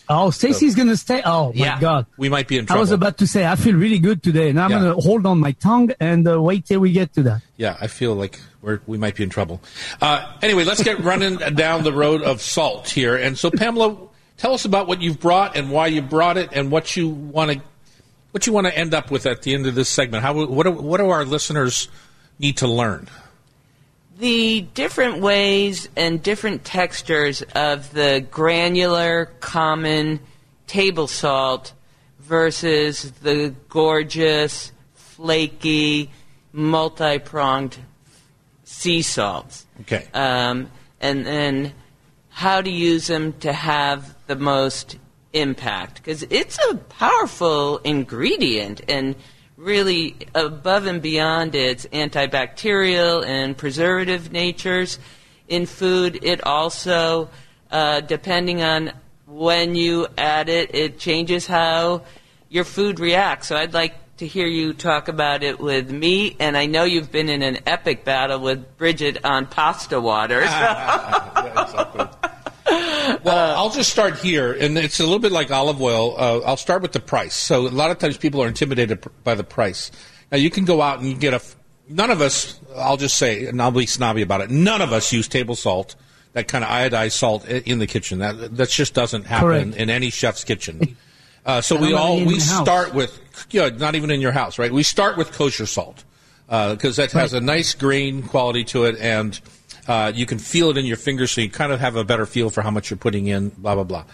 [0.08, 1.20] Oh, Stacy's gonna stay.
[1.24, 1.80] Oh my Yeah.
[1.80, 2.06] God.
[2.16, 2.78] We might be in trouble.
[2.78, 4.78] I was about to say I feel really good today, and I'm Yeah.
[4.78, 7.42] gonna hold on my tongue and uh, wait till we get to that.
[7.56, 9.60] Yeah, I feel like we're, we might be in trouble.
[10.00, 13.16] Uh, anyway, let's get running down the road of salt here.
[13.16, 13.96] And so, Pamela,
[14.36, 17.50] tell us about what you've brought and why you brought it, and what you want
[17.50, 17.60] to
[18.36, 20.22] what you want to end up with at the end of this segment.
[20.22, 21.88] How what do, what do our listeners
[22.38, 23.08] need to learn?
[24.18, 30.20] the different ways and different textures of the granular common
[30.66, 31.72] table salt
[32.20, 36.10] versus the gorgeous flaky
[36.52, 37.76] multi-pronged
[38.64, 40.06] sea salts Okay.
[40.14, 40.70] um,
[41.00, 41.72] and then
[42.30, 44.96] how to use them to have the most
[45.36, 49.14] impact because it's a powerful ingredient and
[49.56, 54.98] really above and beyond its antibacterial and preservative natures.
[55.48, 57.28] In food it also
[57.70, 58.92] uh, depending on
[59.26, 62.02] when you add it it changes how
[62.48, 63.48] your food reacts.
[63.48, 67.12] So i'd like to hear you talk about it with me and i know you've
[67.12, 70.46] been in an epic battle with bridget on pasta water.
[71.66, 72.10] So-
[73.24, 76.14] Well, I'll just start here, and it's a little bit like olive oil.
[76.16, 77.34] Uh, I'll start with the price.
[77.34, 79.90] So a lot of times people are intimidated by the price.
[80.30, 81.40] Now you can go out and you get a.
[81.88, 85.12] none of us, I'll just say, and I'll be snobby about it, none of us
[85.12, 85.94] use table salt,
[86.32, 88.18] that kind of iodized salt in the kitchen.
[88.18, 90.96] That that just doesn't happen in any chef's kitchen.
[91.46, 93.16] Uh, so we all we start with,
[93.50, 94.72] yeah, not even in your house, right?
[94.72, 96.04] We start with kosher salt
[96.46, 99.40] because uh, that has a nice grain quality to it, and
[99.88, 102.26] uh, you can feel it in your fingers, so you kind of have a better
[102.26, 103.50] feel for how much you're putting in.
[103.50, 104.04] Blah blah blah.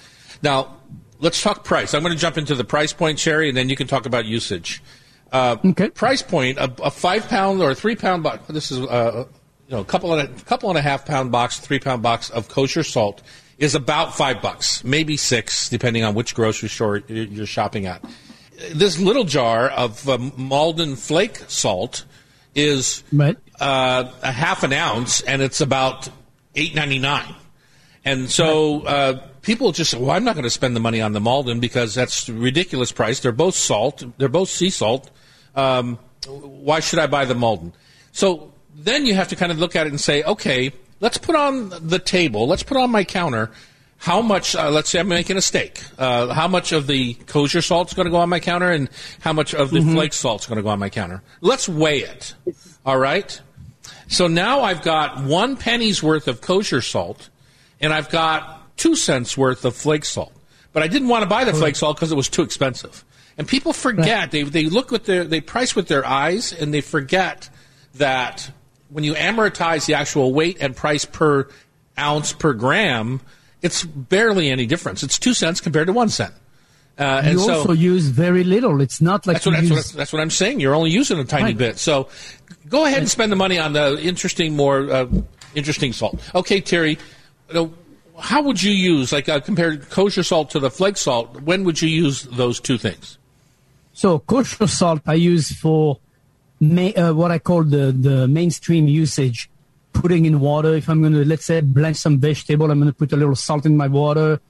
[0.42, 0.76] Now
[1.18, 1.94] let's talk price.
[1.94, 4.26] I'm going to jump into the price point, Sherry, and then you can talk about
[4.26, 4.82] usage.
[5.30, 5.88] Uh, okay.
[5.88, 8.46] Price point: a, a, five pound or a three pound box.
[8.48, 9.26] This is uh,
[9.66, 12.28] you know a couple and a couple and a half pound box, three pound box
[12.30, 13.22] of kosher salt
[13.58, 18.04] is about five bucks, maybe six, depending on which grocery store you're shopping at.
[18.74, 22.04] This little jar of um, Maldon flake salt
[22.54, 23.02] is
[23.60, 26.08] uh, a half an ounce, and it's about
[26.54, 27.34] eight ninety nine.
[28.04, 31.12] And so uh, people just say, "Well, I'm not going to spend the money on
[31.12, 33.20] the Maldon because that's a ridiculous price.
[33.20, 34.04] They're both salt.
[34.18, 35.10] They're both sea salt.
[35.54, 37.72] Um, why should I buy the Maldon?
[38.12, 40.72] So then you have to kind of look at it and say, "Okay,
[41.02, 43.50] let's put on the table, let's put on my counter
[44.02, 47.62] how much, uh, let's say I'm making a steak, uh, how much of the kosher
[47.62, 48.90] salt is going to go on my counter and
[49.20, 49.94] how much of the mm-hmm.
[49.94, 51.22] flake salt is going to go on my counter.
[51.40, 52.34] Let's weigh it.
[52.84, 53.40] All right?
[54.08, 57.30] So now I've got one penny's worth of kosher salt
[57.80, 60.32] and I've got two cents worth of flake salt.
[60.72, 63.04] But I didn't want to buy the flake salt because it was too expensive.
[63.38, 64.30] And people forget, right.
[64.32, 67.48] they, they look with their, they price with their eyes and they forget
[67.94, 68.50] that
[68.88, 71.48] when you amortize the actual weight and price per
[71.96, 73.20] ounce per gram,
[73.62, 75.02] it's barely any difference.
[75.02, 76.34] It's two cents compared to one cent.
[76.98, 78.80] Uh, you so, also use very little.
[78.80, 79.72] It's not like that's what, that's, use...
[79.72, 80.60] what, that's what, I'm saying.
[80.60, 81.56] You're only using a tiny right.
[81.56, 81.78] bit.
[81.78, 82.08] So
[82.68, 85.06] go ahead and spend the money on the interesting, more uh,
[85.54, 86.20] interesting salt.
[86.34, 86.98] Okay, Terry,
[88.18, 91.80] how would you use, like uh, compared kosher salt to the flake salt, when would
[91.80, 93.18] you use those two things?
[93.94, 95.98] So kosher salt I use for
[96.60, 99.48] ma- uh, what I call the, the mainstream usage,
[99.92, 100.74] putting in water.
[100.74, 103.34] If I'm going to, let's say, blanch some vegetable, I'm going to put a little
[103.36, 104.40] salt in my water.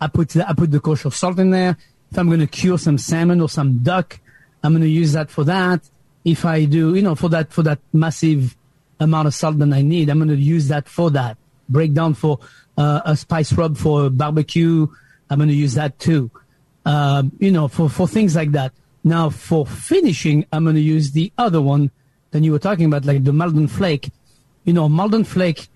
[0.00, 1.76] I put, I put the kosher salt in there.
[2.10, 4.18] If I'm going to cure some salmon or some duck,
[4.62, 5.88] I'm going to use that for that.
[6.24, 8.56] If I do, you know, for that, for that massive
[8.98, 11.38] amount of salt that I need, I'm going to use that for that.
[11.68, 12.40] Break down for
[12.76, 14.86] uh, a spice rub for barbecue.
[15.30, 16.30] I'm going to use that too.
[16.84, 18.72] Um, you know, for, for things like that.
[19.04, 21.90] Now for finishing, I'm going to use the other one
[22.32, 24.10] that you were talking about, like the Maldon Flake.
[24.64, 25.68] You know, Maldon Flake,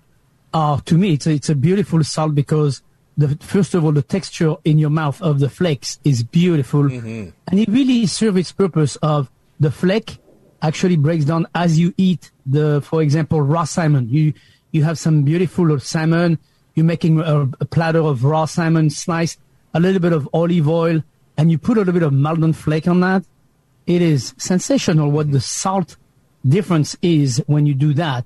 [0.53, 2.81] uh, to me, it's a, it's a beautiful salt because
[3.17, 6.83] the, first of all, the texture in your mouth of the flakes is beautiful.
[6.83, 7.29] Mm-hmm.
[7.47, 10.17] And it really serves its purpose of the flake
[10.61, 14.09] actually breaks down as you eat the, for example, raw salmon.
[14.09, 14.33] You,
[14.71, 16.39] you have some beautiful salmon.
[16.73, 19.39] You're making a, a platter of raw salmon sliced,
[19.73, 21.03] a little bit of olive oil,
[21.37, 23.23] and you put a little bit of Maldon flake on that,
[23.87, 25.97] it is sensational what the salt
[26.47, 28.25] difference is when you do that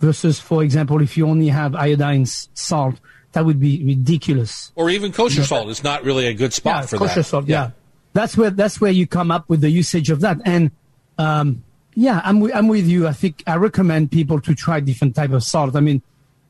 [0.00, 2.96] versus, for example, if you only have iodine salt,
[3.32, 4.72] that would be ridiculous.
[4.74, 6.96] Or even kosher salt is not really a good spot for that.
[6.96, 7.24] yeah, for kosher that.
[7.24, 7.62] Salt, yeah.
[7.62, 7.70] yeah.
[8.14, 10.38] That's where that's where you come up with the usage of that.
[10.44, 10.70] And
[11.18, 11.62] um,
[11.94, 13.06] yeah, I'm I'm with you.
[13.06, 15.76] I think I recommend people to try different type of salt.
[15.76, 16.02] I mean,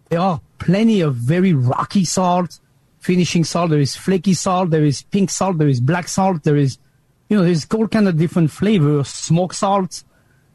[0.09, 2.61] there are plenty of very rocky salt
[3.01, 6.57] finishing salt, there is flaky salt, there is pink salt, there is black salt, there
[6.57, 6.79] is,
[7.29, 10.05] you know, there's all kind of different flavors, smoke salt.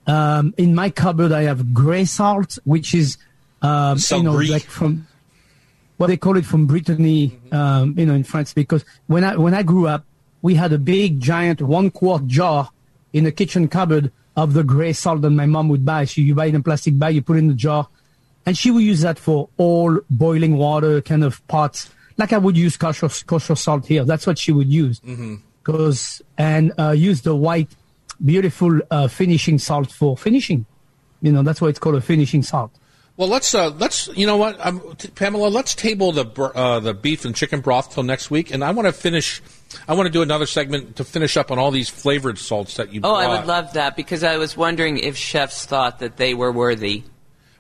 [0.05, 3.17] Um, in my cupboard, I have gray salt, which is,
[3.61, 5.07] um, you know, like from
[5.97, 7.55] what they call it from Brittany, mm-hmm.
[7.55, 10.05] um, you know, in France, because when I, when I grew up,
[10.41, 12.69] we had a big, giant one quart jar
[13.13, 16.05] in the kitchen cupboard of the gray salt that my mom would buy.
[16.05, 17.87] So you buy it in a plastic bag, you put it in the jar,
[18.45, 22.57] and she would use that for all boiling water kind of pots like I would
[22.57, 24.03] use kosher, kosher salt here.
[24.05, 24.99] That's what she would use.
[24.99, 26.41] Because mm-hmm.
[26.41, 27.69] and uh, use the white,
[28.23, 30.65] beautiful uh, finishing salt for finishing.
[31.21, 32.71] You know, that's why it's called a finishing salt.
[33.15, 36.95] Well, let's uh, let's you know what, um, t- Pamela, let's table the uh, the
[36.95, 39.41] beef and chicken broth till next week, and I want to finish.
[39.87, 42.91] I want to do another segment to finish up on all these flavored salts that
[42.91, 43.01] you.
[43.03, 43.23] Oh, brought.
[43.23, 47.03] I would love that because I was wondering if chefs thought that they were worthy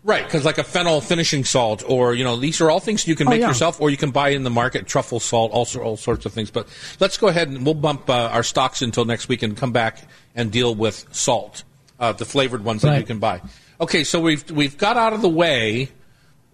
[0.05, 3.15] Right, because like a fennel finishing salt, or you know, these are all things you
[3.15, 3.47] can oh, make yeah.
[3.47, 4.85] yourself, or you can buy in the market.
[4.85, 6.51] Truffle salt, also all sorts of things.
[6.51, 6.67] But
[6.99, 9.99] let's go ahead and we'll bump uh, our stocks until next week and come back
[10.35, 11.63] and deal with salt,
[12.01, 12.91] uh, the flavored ones right.
[12.91, 13.41] that you can buy.
[13.79, 15.87] Okay, so we've we've got out of the way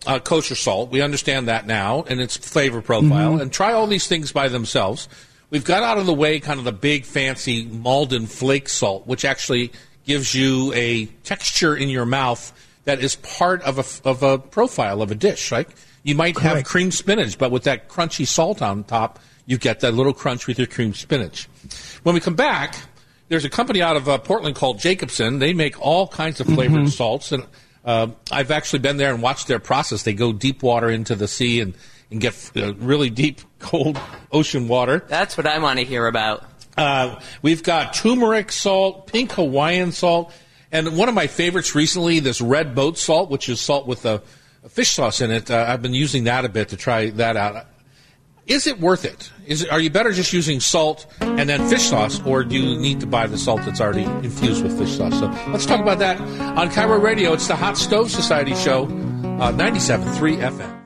[0.06, 0.91] uh, kosher salt.
[0.91, 3.41] We understand that now and its flavor profile, mm-hmm.
[3.41, 5.10] and try all these things by themselves.
[5.50, 9.26] We've got out of the way kind of the big fancy Maldon flake salt, which
[9.26, 9.72] actually
[10.06, 12.54] gives you a texture in your mouth
[12.86, 15.67] that is part of a, of a profile of a dish, right?
[16.03, 16.55] You might Correct.
[16.57, 20.47] have cream spinach, but with that crunchy salt on top, you get that little crunch
[20.47, 21.47] with your cream spinach.
[22.03, 22.75] When we come back,
[23.27, 25.39] there's a company out of uh, Portland called Jacobsen.
[25.39, 26.88] They make all kinds of flavored Mm-hmm.
[26.88, 27.45] salts, and
[27.86, 30.03] uh, I've actually been there and watched their process.
[30.03, 31.73] They go deep water into the sea and
[32.11, 33.99] and get uh, really deep, cold
[34.32, 35.05] ocean water.
[35.07, 36.43] That's what I want to hear about.
[36.75, 40.32] Uh, we've got turmeric salt, pink Hawaiian salt,
[40.72, 44.22] and one of my favorites recently, this red boat salt, which is salt with a,
[44.63, 45.49] a fish sauce in it.
[45.49, 47.65] Uh, I've been using that a bit to try that out.
[48.45, 49.32] Is it worth it?
[49.45, 52.80] Is it, are you better just using salt and then fish sauce, or do you
[52.80, 55.20] need to buy the salt that's already infused with fish sauce?
[55.20, 57.34] So let's talk about that on KIRO Radio.
[57.34, 60.78] It's the Hot Stove Society show, uh, 97.3 FM.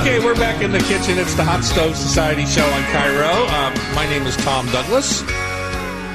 [0.00, 1.18] Okay, we're back in the kitchen.
[1.18, 3.48] It's the Hot Stove Society show on KIRO.
[3.48, 5.22] Um, my name is Tom Douglas.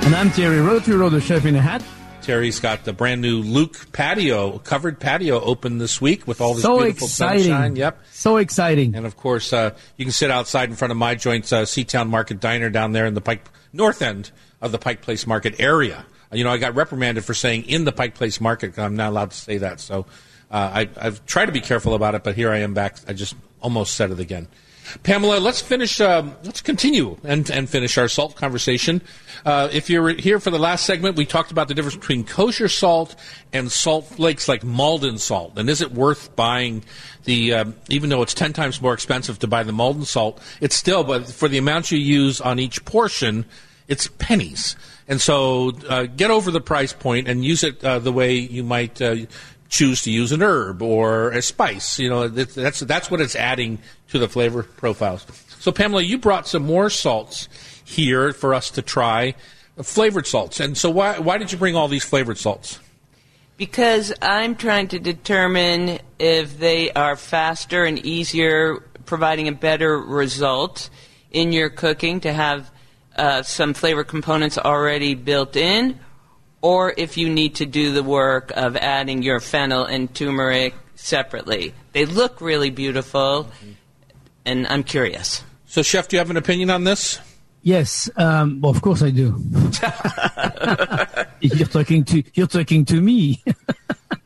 [0.05, 1.83] And I'm Thierry Rautureau, the chef in a hat.
[2.21, 6.63] Terry's got the brand new Luke patio, covered patio, open this week with all this
[6.63, 7.43] So beautiful exciting.
[7.43, 7.75] sunshine.
[7.75, 8.01] Yep.
[8.13, 8.95] So exciting.
[8.95, 12.09] And of course, uh, you can sit outside in front of my joints, uh, Seatown
[12.09, 14.31] Market Diner down there in the Pike north end
[14.61, 16.05] of the Pike Place Market area.
[16.31, 18.79] You know, I got reprimanded for saying in the Pike Place Market.
[18.79, 19.79] I'm not allowed to say that.
[19.81, 20.05] So
[20.53, 22.97] uh, I, I've tried to be careful about it, but here I am back.
[23.07, 24.47] I just almost said it again.
[25.01, 25.99] Pamela, let's finish.
[25.99, 29.01] Um, let's continue and, and finish our salt conversation.
[29.45, 32.67] Uh, if you're here for the last segment, we talked about the difference between kosher
[32.67, 33.15] salt
[33.51, 36.83] and salt flakes like Maldon salt, and is it worth buying
[37.23, 37.53] the?
[37.53, 41.03] Um, even though it's ten times more expensive to buy the Maldon salt, it's still,
[41.03, 43.45] but for the amount you use on each portion,
[43.87, 44.75] it's pennies.
[45.05, 48.63] And so, uh, get over the price point and use it uh, the way you
[48.63, 49.15] might uh,
[49.73, 51.97] choose to use an herb or a spice.
[51.97, 55.25] You know, that's that's what it's adding to the flavor profiles.
[55.59, 57.49] So, Pamela, you brought some more salts
[57.83, 59.33] here for us to try,
[59.81, 60.59] flavored salts.
[60.59, 62.79] And so, why why did you bring all these flavored salts?
[63.57, 70.89] Because I'm trying to determine if they are faster and easier, providing a better result
[71.31, 72.69] in your cooking to have
[73.15, 75.99] uh, some flavor components already built in,
[76.63, 81.73] or if you need to do the work of adding your fennel and turmeric separately.
[81.91, 83.49] They look really beautiful,
[84.45, 85.43] and I'm curious.
[85.67, 87.19] So, Chef, do you have an opinion on this?
[87.63, 89.41] Yes, um, well, of course I do.
[91.41, 93.43] you're talking to you're talking to me.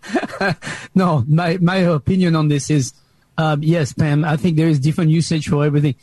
[0.95, 2.93] no, my my opinion on this is
[3.37, 4.23] um, yes, Pam.
[4.23, 5.95] I think there is different usage for everything.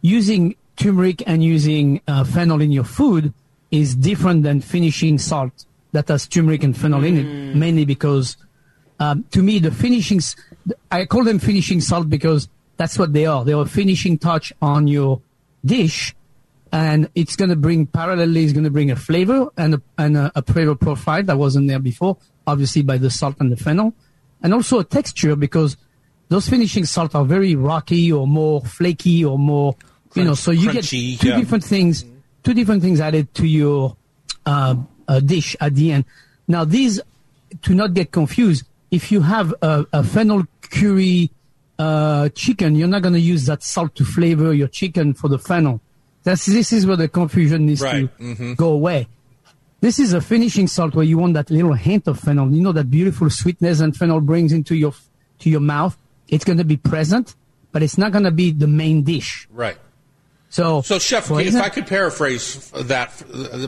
[0.00, 3.32] Using turmeric and using uh, fennel in your food
[3.70, 8.36] is different than finishing salt that has turmeric and fennel in it, mainly because
[8.98, 10.36] um, to me the finishings
[10.90, 13.44] I call them finishing salt because that's what they are.
[13.44, 15.20] They are a finishing touch on your
[15.64, 16.14] dish
[16.72, 20.16] and it's going to bring parallelly it's going to bring a flavor and a, and
[20.16, 22.16] a, a flavor profile that wasn't there before
[22.46, 23.94] obviously by the salt and the fennel
[24.42, 25.76] and also a texture because
[26.30, 29.76] those finishing salt are very rocky or more flaky or more
[30.14, 31.36] you know so you crunchy, get two yeah.
[31.36, 32.04] different things
[32.42, 33.96] two different things added to your
[34.46, 34.74] uh,
[35.08, 36.04] uh, dish at the end
[36.48, 37.00] now these
[37.62, 41.30] to not get confused if you have a, a fennel curry
[41.78, 45.38] uh, chicken, you're not going to use that salt to flavor your chicken for the
[45.38, 45.80] fennel.
[46.24, 48.08] That's this is where the confusion needs Right.
[48.18, 49.08] to go away.
[49.80, 52.52] This is a finishing salt where you want that little hint of fennel.
[52.52, 54.92] You know that beautiful sweetness and fennel brings into your
[55.40, 55.96] to your mouth.
[56.28, 57.34] It's going to be present,
[57.72, 59.48] but it's not going to be the main dish.
[59.50, 59.76] Right.
[60.52, 63.08] So, So, Chef, for if I could paraphrase that,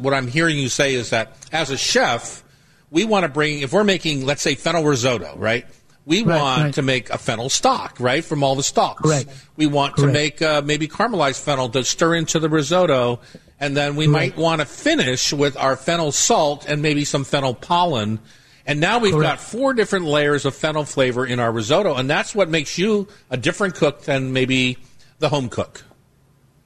[0.02, 2.44] what I'm hearing you say is that as a chef,
[2.90, 5.64] we want to bring, if we're making, let's say, fennel risotto, right?
[6.04, 6.74] We Right, want right.
[6.74, 9.00] to make a fennel stock, right, from all the stalks.
[9.00, 9.30] Correct.
[9.56, 13.20] We want to make uh, maybe caramelized fennel to stir into the risotto,
[13.58, 17.54] and then we might want to finish with our fennel salt and maybe some fennel
[17.54, 18.18] pollen.
[18.66, 22.34] And now we've got four different layers of fennel flavor in our risotto, and that's
[22.34, 24.76] what makes you a different cook than maybe
[25.18, 25.82] the home cook.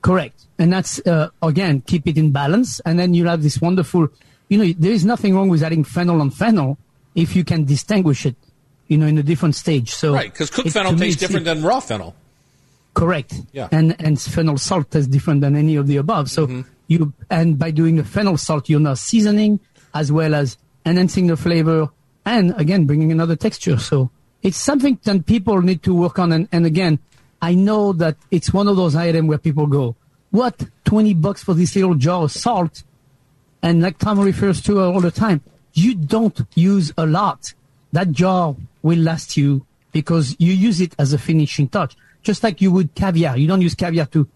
[0.02, 0.46] Correct.
[0.58, 2.80] And that's, uh, again, keep it in balance.
[2.80, 4.08] And then you'll have this wonderful,
[4.48, 6.78] you know, there is nothing wrong with adding fennel on fennel
[7.14, 8.36] if you can distinguish it,
[8.86, 9.90] you know, in a different stage.
[9.92, 12.14] So, Right, because cooked it- fennel tastes different than raw fennel.
[12.94, 13.34] Correct.
[13.52, 13.68] Yeah.
[13.70, 16.30] And, and fennel salt is different than any of the above.
[16.30, 16.60] So Mm-hmm.
[16.88, 19.60] you, and by doing the fennel salt, you're now seasoning
[19.94, 21.90] as well as enhancing the flavor
[22.24, 23.78] and again, bringing another texture.
[23.78, 24.10] So
[24.42, 26.32] it's something that people need to work on.
[26.32, 26.98] And, and again,
[27.40, 29.96] I know that it's one of those items where people go,
[30.30, 32.82] what, 20 bucks for this little jar of salt?
[33.62, 35.40] And like Tom refers to all the time,
[35.72, 37.54] you don't use a lot.
[37.92, 41.96] That jar will last you because you use it as a finishing touch.
[42.22, 43.36] Just like you would caviar.
[43.36, 44.28] You don't use caviar to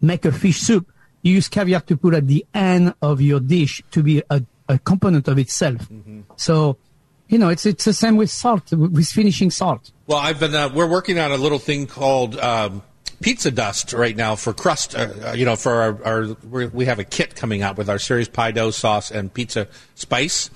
[0.00, 0.90] make a fish soup.
[1.22, 4.78] You use caviar to put at the end of your dish to be a, a
[4.78, 5.80] component of itself.
[5.88, 6.20] Mm-hmm.
[6.36, 6.76] So,
[7.28, 9.90] you know, it's, it's the same with salt, with finishing salt.
[10.10, 10.56] Well, I've been.
[10.56, 12.82] Uh, we're working on a little thing called um,
[13.22, 14.96] pizza dust right now for crust.
[14.96, 18.00] Uh, uh you know, for our, our we have a kit coming out with our
[18.00, 20.50] serious pie dough sauce and pizza spice.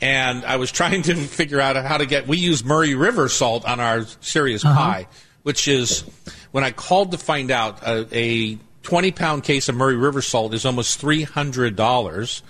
[0.00, 2.28] And I was trying to figure out how to get.
[2.28, 4.78] We use Murray River salt on our serious uh-huh.
[4.78, 5.08] pie,
[5.42, 6.04] which is
[6.52, 10.54] when I called to find out uh, a 20 pound case of Murray River salt
[10.54, 12.44] is almost three hundred dollars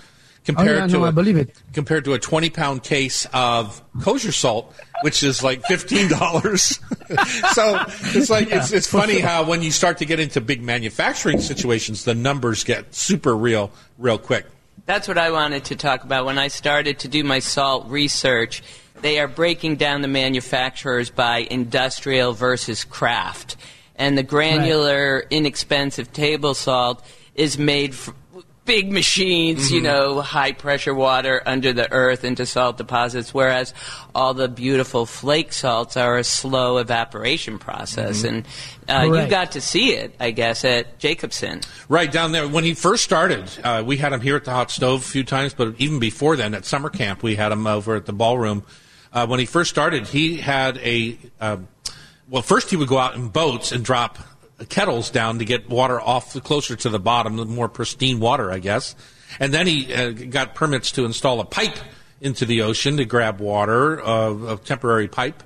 [0.44, 1.56] compared oh, yeah, to no, a, I believe it.
[1.72, 7.84] compared to a 20 pound case of kosher salt which is like $15 so
[8.18, 9.28] it's like yeah, it's, it's funny sure.
[9.28, 13.70] how when you start to get into big manufacturing situations the numbers get super real
[13.98, 14.46] real quick
[14.84, 18.62] that's what I wanted to talk about when I started to do my salt research
[19.00, 23.56] they are breaking down the manufacturers by industrial versus craft
[23.96, 25.26] and the granular right.
[25.30, 27.94] inexpensive table salt is made
[28.64, 29.74] big machines, mm-hmm.
[29.74, 33.74] you know, high pressure water under the earth into salt deposits, whereas
[34.14, 38.22] all the beautiful flake salts are a slow evaporation process.
[38.22, 38.46] Mm-hmm.
[38.88, 41.60] And uh, you got to see it, I guess, at Jacobsen.
[41.88, 42.46] Right down there.
[42.46, 45.24] When he first started, uh, we had him here at the hot stove a few
[45.24, 48.64] times, but even before then, at summer camp, we had him over at the ballroom.
[49.12, 51.18] Uh, when he first started, he had a.
[51.40, 51.68] Um,
[52.28, 54.18] well, first he would go out in boats and drop
[54.68, 58.50] kettles down to get water off the closer to the bottom, the more pristine water,
[58.50, 58.94] I guess.
[59.40, 61.76] And then he uh, got permits to install a pipe
[62.20, 65.42] into the ocean to grab water, uh, a temporary pipe.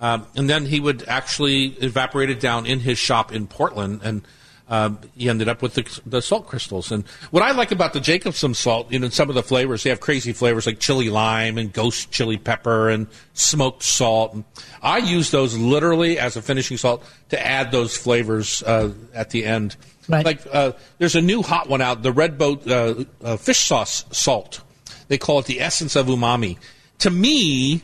[0.00, 4.22] Um, and then he would actually evaporate it down in his shop in Portland and
[4.68, 6.90] um, he ended up with the, the, salt crystals.
[6.90, 9.90] And what I like about the Jacobsen salt, you know, some of the flavors, they
[9.90, 14.32] have crazy flavors like chili lime and ghost chili pepper and smoked salt.
[14.32, 14.44] And
[14.82, 19.44] I use those literally as a finishing salt to add those flavors uh, at the
[19.44, 19.76] end.
[20.08, 20.24] Right.
[20.24, 24.04] Like uh, there's a new hot one out, the Red Boat uh, uh fish sauce
[24.12, 24.62] salt.
[25.08, 26.58] They call it the essence of umami.
[27.00, 27.82] To me,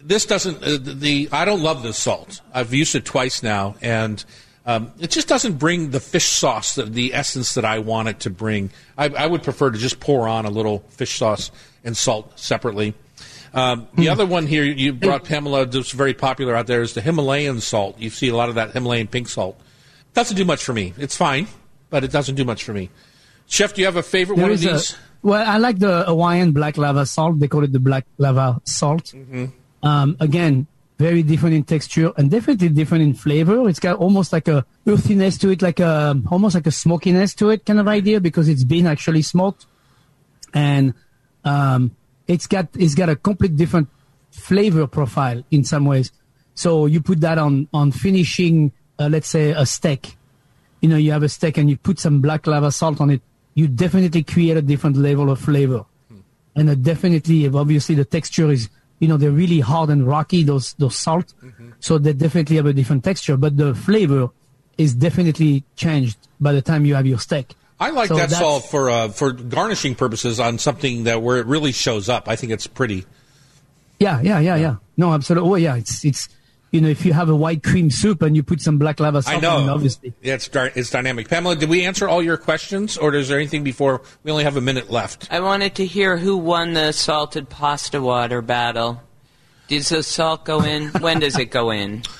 [0.00, 2.40] this doesn't uh, the I don't love this salt.
[2.52, 4.24] I've used it twice now, and
[4.66, 8.20] um, it just doesn't bring the fish sauce, the, the, essence that I want it
[8.20, 8.70] to bring.
[8.98, 11.52] I, I, would prefer to just pour on a little fish sauce
[11.84, 12.94] and salt separately.
[13.54, 14.10] Um, the mm.
[14.10, 17.98] other one here you brought, Pamela, that's very popular out there is the Himalayan salt.
[18.00, 19.58] You see a lot of that Himalayan pink salt.
[20.14, 20.92] Doesn't do much for me.
[20.98, 21.46] It's fine,
[21.88, 22.90] but it doesn't do much for me.
[23.46, 24.92] Chef, do you have a favorite there one of these?
[24.92, 27.38] A, well, I like the Hawaiian black lava salt.
[27.38, 29.04] They call it the black lava salt.
[29.14, 29.46] Mm-hmm.
[29.82, 30.66] Um, again,
[30.98, 33.68] very different in texture and definitely different in flavor.
[33.68, 37.50] It's got almost like a earthiness to it, like a almost like a smokiness to
[37.50, 39.66] it, kind of idea because it's been actually smoked,
[40.54, 40.94] and
[41.44, 41.94] um,
[42.26, 43.88] it's got it's got a complete different
[44.30, 46.12] flavor profile in some ways.
[46.54, 50.16] So you put that on on finishing, uh, let's say a steak.
[50.80, 53.22] You know, you have a steak and you put some black lava salt on it.
[53.54, 56.20] You definitely create a different level of flavor, hmm.
[56.54, 60.74] and uh, definitely, obviously, the texture is you know they're really hard and rocky those
[60.74, 61.70] those salt mm-hmm.
[61.80, 64.30] so they definitely have a different texture but the flavor
[64.78, 68.64] is definitely changed by the time you have your steak I like so that salt
[68.64, 72.26] for uh, for garnishing purposes on something that where it really shows up.
[72.26, 73.04] I think it's pretty.
[73.98, 74.76] Yeah, yeah, yeah, yeah.
[74.96, 75.50] No, absolutely.
[75.50, 75.76] Oh, yeah.
[75.76, 76.28] It's it's
[76.76, 79.22] you know if you have a white cream soup and you put some black lava
[79.22, 79.58] salt, I know.
[79.62, 81.28] In, obviously, yeah, it's it's dynamic.
[81.28, 84.56] Pamela, did we answer all your questions, or is there anything before we only have
[84.56, 85.26] a minute left?
[85.30, 89.02] I wanted to hear who won the salted pasta water battle.
[89.68, 90.88] Does the salt go in?
[91.00, 92.02] when does it go in?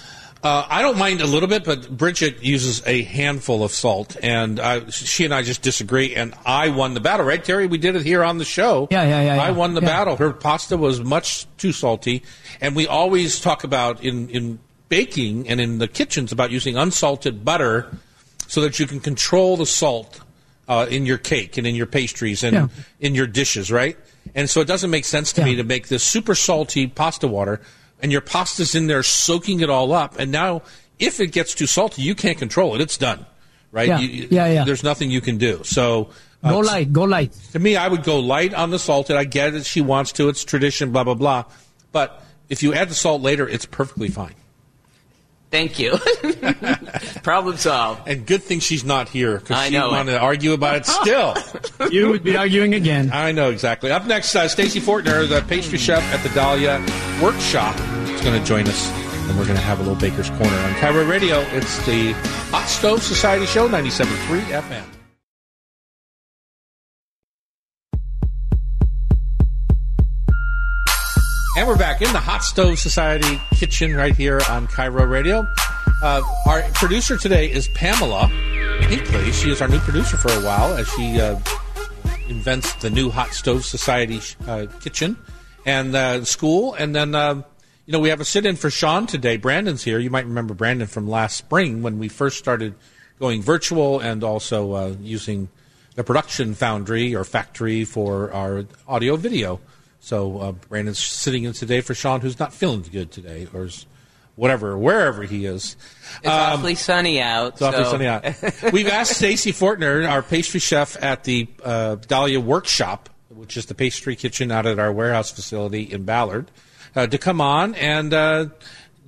[0.47, 4.61] Uh, I don't mind a little bit, but Bridget uses a handful of salt, and
[4.61, 6.15] uh, she and I just disagree.
[6.15, 7.67] And I won the battle, right, Terry?
[7.67, 8.87] We did it here on the show.
[8.93, 9.43] Yeah, yeah, yeah.
[9.43, 9.51] I yeah.
[9.51, 9.89] won the yeah.
[9.89, 10.15] battle.
[10.15, 12.23] Her pasta was much too salty,
[12.61, 17.45] and we always talk about in in baking and in the kitchens about using unsalted
[17.45, 17.91] butter
[18.47, 20.21] so that you can control the salt
[20.69, 22.69] uh, in your cake and in your pastries and yeah.
[23.01, 23.99] in your dishes, right?
[24.37, 27.61] And so it doesn't make sense to me to make this super salty pasta water
[28.07, 30.17] and your pasta's in there soaking it all up.
[30.17, 30.63] And now,
[31.01, 32.81] if it gets too salty, you can't control it.
[32.81, 33.27] It's done,
[33.73, 33.89] right?
[33.89, 34.65] Yeah, you, yeah, yeah.
[34.65, 35.65] There's nothing you can do.
[35.65, 36.11] So
[36.45, 37.33] uh, go light, go light.
[37.51, 39.17] To me, I would go light on the salted.
[39.17, 40.29] I get it; she wants to.
[40.29, 41.47] It's tradition, blah blah blah.
[41.91, 44.37] But if you add the salt later, it's perfectly fine.
[45.57, 45.97] Thank you.
[47.23, 48.07] Problem solved.
[48.07, 51.35] And good thing she's not here because she want to argue about it still.
[51.91, 53.11] you would be arguing again.
[53.11, 53.91] I know exactly.
[53.91, 56.85] Up next, uh, Stacy Fortner, the pastry chef at the Dahlia
[57.23, 57.75] Workshop,
[58.11, 60.75] is going to join us, and we're going to have a little Baker's Corner on
[60.75, 61.39] KIRO Radio.
[61.53, 62.13] It's the
[62.51, 64.96] Hot Stove Society Show, 97.3 FM.
[71.57, 75.47] And we're back in the Hot Stove Society kitchen right here on KIRO Radio.
[76.03, 78.29] Uh, our producer today is Pamela
[78.83, 79.33] Hinkley.
[79.33, 81.41] She is our new producer for a while as she uh,
[82.29, 85.17] invents the new Hot Stove Society uh, kitchen
[85.65, 86.75] and uh, school.
[86.75, 87.43] And then, uh,
[87.87, 89.39] You know, we have a sit in for Sean today.
[89.39, 89.99] Brandon's here.
[89.99, 92.75] You might remember Brandon from last spring when we first started
[93.19, 95.49] going virtual and also uh, using
[95.95, 99.61] the production foundry or factory for our audio video.
[100.07, 103.69] So uh, Brandon's sitting in today for Sean, who's not feeling good today, or
[104.37, 105.77] whatever, wherever he is.
[106.19, 107.55] It's um, awfully sunny out.
[107.55, 107.67] It's so.
[107.67, 108.25] awfully sunny out.
[108.73, 113.75] We've asked Stacy Fortner, our pastry chef at the uh, Dahlia Workshop, which is the
[113.75, 116.53] pastry kitchen out at our warehouse facility in Ballard,
[116.95, 118.47] uh, to come on and uh,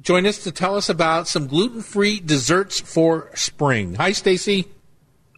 [0.03, 3.95] join us to tell us about some gluten-free desserts for spring.
[3.95, 4.67] Hi, Stacy.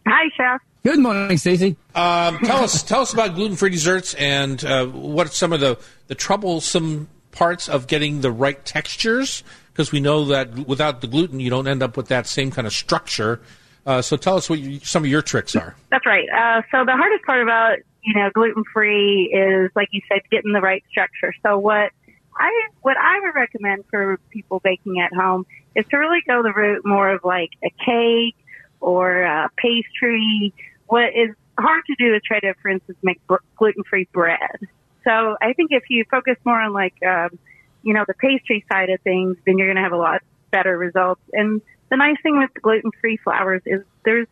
[0.07, 0.59] Hi, Chef.
[0.83, 1.77] Good morning, Stacy.
[1.93, 5.77] Um, tell us tell us about gluten-free desserts and uh, what are some of the,
[6.07, 11.39] the troublesome parts of getting the right textures because we know that without the gluten
[11.39, 13.41] you don't end up with that same kind of structure.
[13.85, 15.75] Uh, so tell us what you, some of your tricks are.
[15.91, 16.27] That's right.
[16.29, 20.51] Uh, so the hardest part about you know gluten free is like you said getting
[20.51, 21.31] the right structure.
[21.43, 21.91] So what
[22.35, 26.53] I what I would recommend for people baking at home is to really go the
[26.53, 28.35] route more of like a cake
[28.79, 30.53] or a pastry.
[30.91, 33.21] What is hard to do is try to, for instance, make
[33.55, 34.59] gluten free bread.
[35.05, 37.39] So I think if you focus more on like um,
[37.81, 40.21] you know the pastry side of things, then you're going to have a lot
[40.51, 41.21] better results.
[41.31, 44.27] And the nice thing with gluten free flours is there's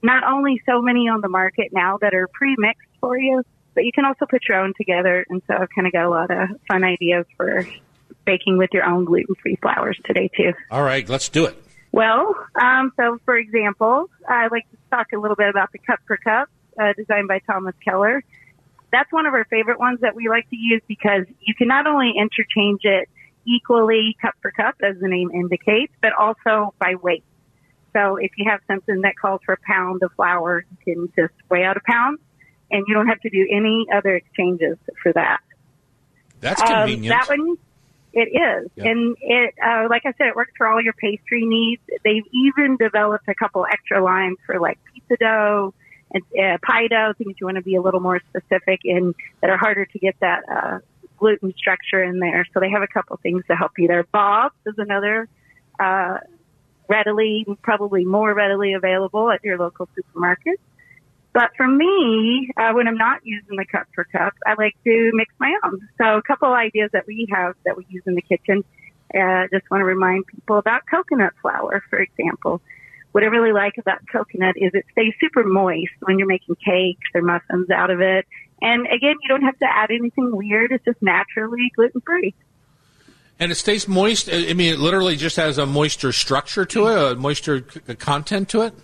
[0.00, 3.42] not only so many on the market now that are pre mixed for you,
[3.74, 5.26] but you can also put your own together.
[5.28, 7.66] And so I've kind of got a lot of fun ideas for
[8.24, 10.52] baking with your own gluten-free flours today too.
[10.70, 11.65] All right, let's do it.
[11.96, 15.98] Well, um, so for example, I'd like to talk a little bit about the cup
[16.06, 18.22] for cup, uh, designed by Thomas Keller.
[18.92, 21.86] That's one of our favorite ones that we like to use because you can not
[21.86, 23.08] only interchange it
[23.46, 27.24] equally cup for cup, as the name indicates, but also by weight.
[27.94, 31.32] So if you have something that calls for a pound of flour, you can just
[31.48, 32.18] weigh out a pound
[32.70, 35.40] and you don't have to do any other exchanges for that.
[36.40, 37.18] That's convenient.
[37.18, 37.56] Um, that one,
[38.16, 38.84] it is, yeah.
[38.90, 41.82] and it, uh, like I said, it works for all your pastry needs.
[42.02, 45.74] They've even developed a couple extra lines for like pizza dough
[46.12, 49.50] and uh, pie dough, things you want to be a little more specific in that
[49.50, 50.78] are harder to get that uh,
[51.18, 52.46] gluten structure in there.
[52.54, 54.04] So they have a couple things to help you there.
[54.04, 55.28] Bob's is another
[55.78, 56.18] uh,
[56.88, 60.58] readily, probably more readily available at your local supermarket.
[61.36, 65.10] But for me, uh, when I'm not using the cup for cups, I like to
[65.12, 65.86] mix my own.
[65.98, 68.64] So a couple ideas that we have that we use in the kitchen.
[69.14, 72.62] Uh, just want to remind people about coconut flour, for example.
[73.12, 77.06] What I really like about coconut is it stays super moist when you're making cakes
[77.14, 78.24] or muffins out of it.
[78.62, 80.72] And again, you don't have to add anything weird.
[80.72, 82.34] It's just naturally gluten free.
[83.38, 84.30] And it stays moist.
[84.32, 88.62] I mean, it literally just has a moisture structure to it, a moisture content to
[88.62, 88.74] it.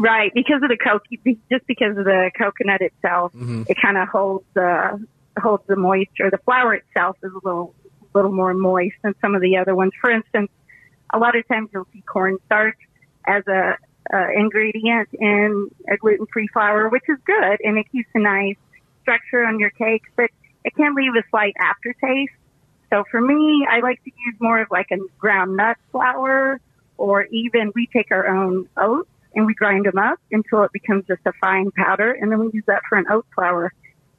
[0.00, 1.04] Right, because of the coke,
[1.52, 3.64] just because of the coconut itself, mm-hmm.
[3.68, 5.06] it kind of holds the
[5.38, 6.30] holds the moisture.
[6.30, 9.76] The flour itself is a little a little more moist than some of the other
[9.76, 9.92] ones.
[10.00, 10.50] For instance,
[11.12, 12.78] a lot of times you'll see cornstarch
[13.26, 13.76] as a
[14.10, 18.56] uh, ingredient in a gluten free flour, which is good and it keeps a nice
[19.02, 20.30] structure on your cakes, but
[20.64, 22.32] it can leave a slight aftertaste.
[22.90, 26.58] So for me, I like to use more of like a ground nut flour
[26.96, 31.06] or even we take our own oats and we grind them up until it becomes
[31.06, 33.72] just a fine powder, and then we use that for an oat flour.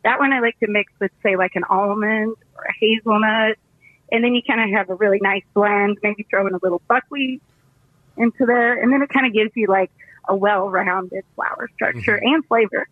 [0.03, 3.57] That one I like to mix with, say, like an almond or a hazelnut,
[4.12, 5.97] and then you kind of have a really nice blend.
[6.01, 7.41] Maybe throw in a little buckwheat
[8.18, 9.91] into there, and then it kind of gives you like
[10.28, 12.34] a well-rounded flour structure mm-hmm.
[12.36, 12.88] and flavor.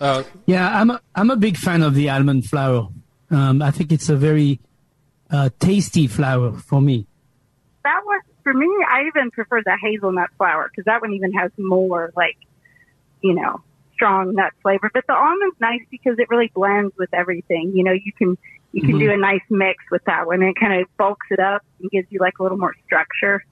[0.00, 2.88] Uh, yeah, I'm a, I'm a big fan of the almond flour.
[3.30, 4.60] Um, I think it's a very
[5.30, 7.06] uh, tasty flour for me.
[7.84, 11.50] That one, for me, I even prefer the hazelnut flour because that one even has
[11.58, 12.38] more like,
[13.20, 13.60] you know,
[13.92, 14.90] strong nut flavor.
[14.94, 17.72] But the almond's nice because it really blends with everything.
[17.74, 18.38] You know, you can
[18.72, 19.00] you can mm-hmm.
[19.00, 20.42] do a nice mix with that one.
[20.42, 23.44] It kind of bulks it up and gives you like a little more structure.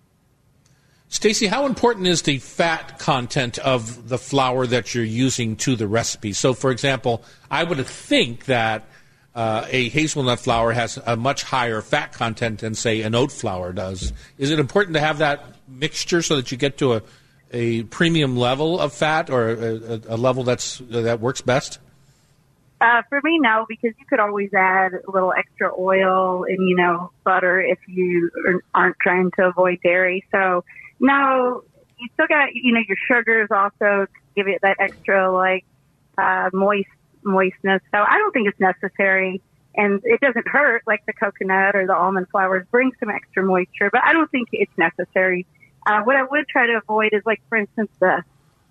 [1.08, 5.86] Stacy, how important is the fat content of the flour that you're using to the
[5.86, 6.32] recipe?
[6.32, 8.88] So, for example, I would think that
[9.36, 13.70] uh, a hazelnut flour has a much higher fat content than, say, an oat flour
[13.70, 14.14] does.
[14.38, 17.02] Is it important to have that mixture so that you get to a,
[17.50, 21.78] a premium level of fat or a, a level that's that works best?
[22.80, 26.74] Uh, for me, no, because you could always add a little extra oil and you
[26.74, 28.30] know butter if you
[28.74, 30.24] aren't trying to avoid dairy.
[30.32, 30.64] So,
[30.98, 31.62] no,
[31.98, 35.66] you still got you know your sugars also give it that extra like
[36.16, 36.88] uh, moist
[37.26, 37.82] moistness.
[37.92, 39.42] So I don't think it's necessary.
[39.74, 43.90] And it doesn't hurt like the coconut or the almond flours bring some extra moisture,
[43.92, 45.46] but I don't think it's necessary.
[45.86, 48.22] Uh, what I would try to avoid is like, for instance, the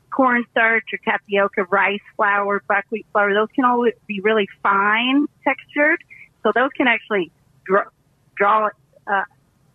[0.09, 3.33] cornstarch or tapioca, rice flour, buckwheat flour.
[3.33, 6.03] Those can all be really fine textured.
[6.41, 7.31] So those can actually
[8.35, 8.69] draw,
[9.05, 9.23] uh,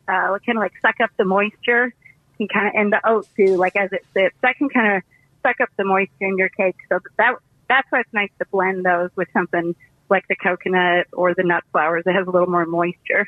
[0.08, 1.94] uh, kind of like suck up the moisture.
[2.38, 5.02] Can kind of, and the oat too, like as it sits, that can kind of
[5.42, 6.76] suck up the moisture in your cake.
[6.88, 7.36] So that
[7.70, 9.74] that's why it's nice to blend those with something
[10.10, 13.26] like the coconut or the nut flours that has a little more moisture.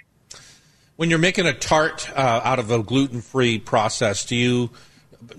[0.97, 4.71] When you're making a tart uh, out of a gluten-free process, do you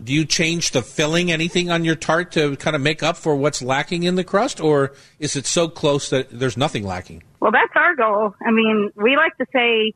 [0.01, 3.36] do you change the filling anything on your tart to kind of make up for
[3.36, 7.22] what's lacking in the crust, or is it so close that there's nothing lacking?
[7.41, 8.34] Well, that's our goal.
[8.41, 9.93] I mean, we like to say,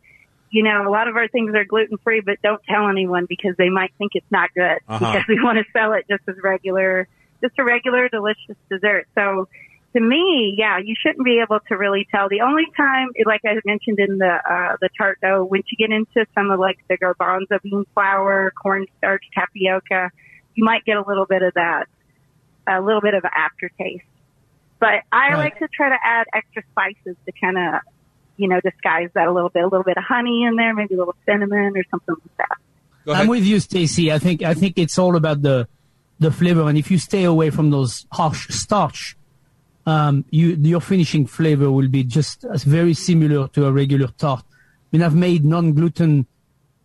[0.51, 3.55] you know, a lot of our things are gluten free, but don't tell anyone because
[3.58, 4.99] they might think it's not good Uh-huh.
[4.99, 7.08] because we want to sell it just as regular,
[7.41, 9.07] just a regular delicious dessert.
[9.15, 9.47] So
[9.93, 12.29] to me, yeah, you shouldn't be able to really tell.
[12.29, 15.93] The only time, like I mentioned in the uh, the tart dough, once you get
[15.95, 20.11] into some of like the garbanzo bean flour, cornstarch, tapioca,
[20.55, 21.85] you might get a little bit of that,
[22.67, 24.03] a little bit of an aftertaste.
[24.79, 25.38] But I Right.
[25.38, 27.81] like to try to add extra spices to kind of,
[28.35, 29.63] you know, disguise that a little bit.
[29.63, 32.57] A little bit of honey in there, maybe a little cinnamon or something like that.
[33.05, 33.29] Go I'm ahead.
[33.29, 34.11] with you, Stacy.
[34.11, 35.67] I think I think it's all about the
[36.20, 39.15] the flavor, and if you stay away from those harsh starch,
[39.86, 44.43] um, you your finishing flavor will be just as very similar to a regular tart.
[44.49, 46.26] I mean, I've made non-gluten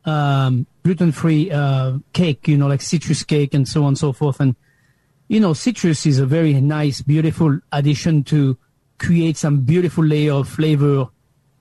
[0.05, 4.41] um, gluten-free uh, cake, you know, like citrus cake and so on and so forth,
[4.41, 4.55] and
[5.29, 8.59] you know, citrus is a very nice, beautiful addition to
[8.99, 11.09] create some beautiful layer of flavor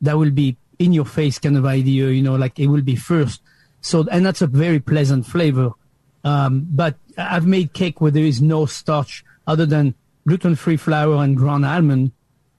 [0.01, 2.95] that will be in your face kind of idea, you know, like it will be
[2.95, 3.41] first.
[3.81, 5.71] So, and that's a very pleasant flavor.
[6.23, 9.95] Um, but I've made cake where there is no starch other than
[10.27, 12.11] gluten-free flour and ground almond.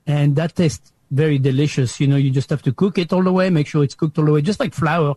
[0.07, 2.01] And that tastes very delicious.
[2.01, 4.19] You know, you just have to cook it all the way, make sure it's cooked
[4.19, 5.15] all the way, just like flour.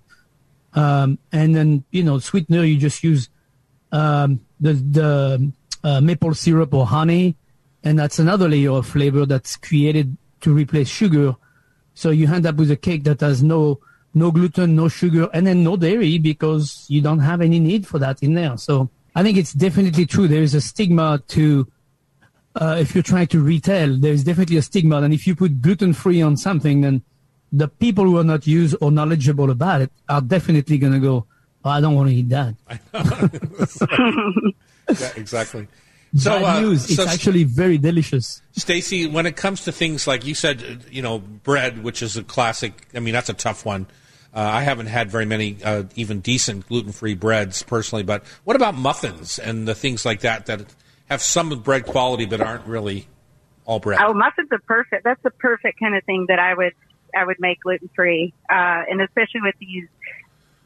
[0.73, 3.29] Um, and then, you know, sweetener, you just use,
[3.91, 5.51] um, the, the,
[5.83, 7.35] uh, maple syrup or honey.
[7.83, 11.35] And that's another layer of flavor that's created to replace sugar.
[11.93, 13.79] So you end up with a cake that has no,
[14.13, 17.99] no gluten, no sugar, and then no dairy because you don't have any need for
[17.99, 18.57] that in there.
[18.57, 20.27] So I think it's definitely true.
[20.27, 21.67] There is a stigma to,
[22.55, 25.01] uh, if you're trying to retail, there's definitely a stigma.
[25.01, 27.01] And if you put gluten free on something, then
[27.51, 31.25] the people who are not used or knowledgeable about it are definitely going to go,
[31.63, 32.55] oh, I don't want to eat that.
[34.99, 35.67] Yeah, exactly.
[36.15, 36.89] So, Bad uh, news.
[36.89, 38.41] It's actually very delicious.
[38.53, 42.15] Stacy, when it comes to things like you said, uh, you know, bread, which is
[42.15, 42.87] a classic.
[42.93, 43.87] I mean, that's a tough one.
[44.35, 48.75] Uh, I haven't had very many uh, even decent gluten-free breads personally, but what about
[48.75, 50.65] muffins and the things like that that
[51.05, 53.07] have some bread quality but aren't really
[53.63, 53.99] all bread?
[54.03, 55.05] Oh, muffins are perfect.
[55.05, 56.73] That's the perfect kind of thing that I would
[57.15, 59.87] I would make gluten free, uh, and especially with these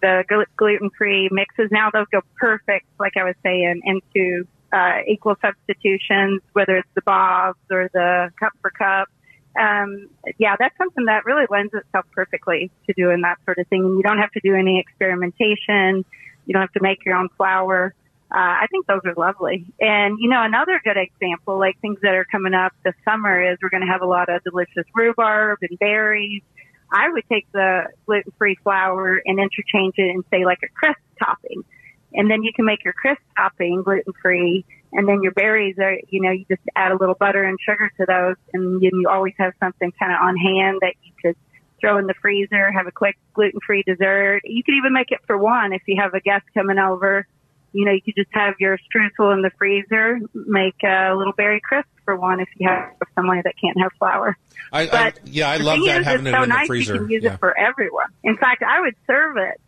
[0.01, 0.23] the
[0.57, 1.69] gluten free mixes.
[1.71, 7.01] Now those go perfect, like I was saying, into uh, equal substitutions, whether it's the
[7.01, 9.09] bobs or the cup for cup.
[9.57, 13.83] Um, yeah, that's something that really lends itself perfectly to doing that sort of thing.
[13.83, 16.05] And you don't have to do any experimentation.
[16.45, 17.93] You don't have to make your own flour.
[18.31, 19.65] Uh, I think those are lovely.
[19.79, 23.57] And, you know, another good example, like things that are coming up this summer is
[23.61, 26.43] we're going to have a lot of delicious rhubarb and berries.
[26.91, 31.63] I would take the gluten-free flour and interchange it and say like a crisp topping.
[32.13, 34.63] And then you can make your crisp topping gluten-free.
[34.91, 37.91] And then your berries are, you know, you just add a little butter and sugar
[37.97, 38.35] to those.
[38.53, 41.35] And then you always have something kind of on hand that you could
[41.79, 44.41] throw in the freezer, have a quick gluten-free dessert.
[44.43, 47.27] You could even make it for one if you have a guest coming over
[47.71, 51.61] you know, you could just have your streusel in the freezer, make a little berry
[51.61, 54.37] crisp for one if you have someone that can't have flour.
[54.71, 56.67] I, I, But yeah, I love that is, having it's it so in nice the
[56.67, 56.93] freezer.
[56.93, 57.33] You can use Yeah.
[57.35, 58.07] it for everyone.
[58.23, 59.61] In fact, I would serve it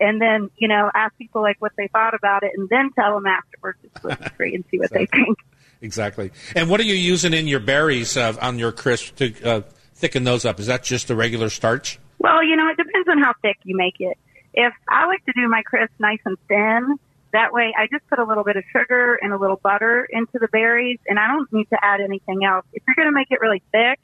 [0.00, 3.14] and then, you know, ask people like what they thought about it and then tell
[3.14, 5.38] them afterwards it's gluten free and see what they think.
[5.82, 6.30] Exactly.
[6.54, 9.60] And what are you using in your berries uh, on your crisp to uh,
[9.94, 10.58] thicken those up?
[10.58, 11.98] Is that just the regular starch?
[12.18, 14.16] Well, you know, it depends on how thick you make it.
[14.54, 16.98] If I like to do my crisp nice and thin,
[17.32, 20.38] that way I just put a little bit of sugar and a little butter into
[20.40, 22.64] the berries and I don't need to add anything else.
[22.72, 24.00] If you're going to make it really thick,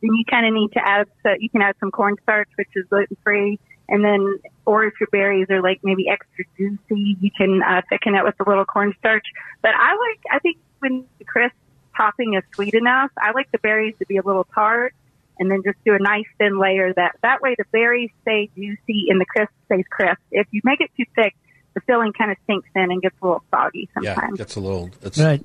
[0.00, 2.86] then you kind of need to add, so you can add some cornstarch, which is
[2.88, 3.58] gluten free.
[3.88, 8.14] And then, or if your berries are like maybe extra juicy, you can uh, thicken
[8.14, 9.24] it with a little cornstarch.
[9.62, 11.54] But I like, I think when the crisp
[11.96, 14.94] topping is sweet enough, I like the berries to be a little tart
[15.38, 19.06] and then just do a nice thin layer that, that way the berries stay juicy
[19.08, 20.20] and the crisp stays crisp.
[20.32, 21.36] If you make it too thick,
[21.74, 24.04] the filling kind of sinks in and gets a little soggy sometimes.
[24.04, 24.38] Yeah, sometimes.
[24.38, 24.90] gets a little.
[25.02, 25.44] It's, Right.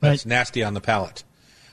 [0.00, 1.24] That's nasty on the palate.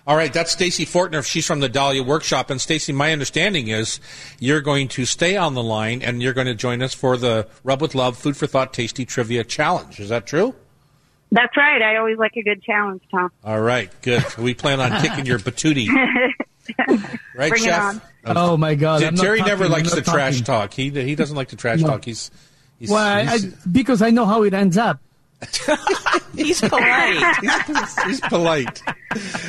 [0.08, 1.22] All right, that's Stacy Fortner.
[1.30, 2.50] She's from the Dahlia Workshop.
[2.50, 4.00] And Stacy, my understanding is
[4.40, 7.46] you're going to stay on the line and you're going to join us for the
[7.66, 10.00] Rub with Love Food for Thought Tasty Trivia Challenge.
[10.00, 10.56] Is that true?
[11.30, 11.82] That's right.
[11.82, 13.30] I always like a good challenge, Tom.
[13.44, 14.24] All right, good.
[14.38, 15.88] We plan on kicking your patootie.
[17.34, 17.80] Right, Bring it Chef?
[18.26, 18.38] on.
[18.38, 19.02] Oh my God!
[19.02, 20.74] I'm Terry talking, never likes not to trash talk.
[20.74, 21.88] He he doesn't like to trash No.
[21.88, 22.04] talk.
[22.04, 22.30] He's,
[22.78, 25.00] he's, Well, I, he's, because I know how it ends up.
[26.36, 27.36] He's polite.
[28.06, 28.82] he's polite.
[28.88, 28.92] All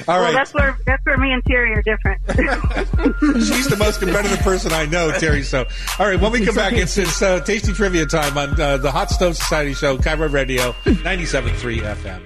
[0.06, 0.34] Well, right.
[0.34, 2.20] that's where that's where me and Terry are different.
[3.46, 5.42] She's the most competitive person I know, Terry.
[5.42, 5.66] So,
[5.98, 8.90] all right, when we come back, it's it's uh, tasty trivia time on uh, the
[8.90, 12.22] Hot Stove Society Show, KIRO Radio, 97.3 FM.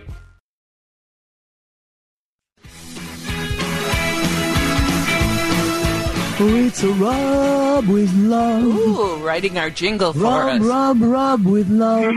[6.45, 8.65] Oh, it's a rub with love.
[8.65, 10.67] Ooh, writing our jingle for Rub, us.
[10.67, 12.13] rub, rub with love.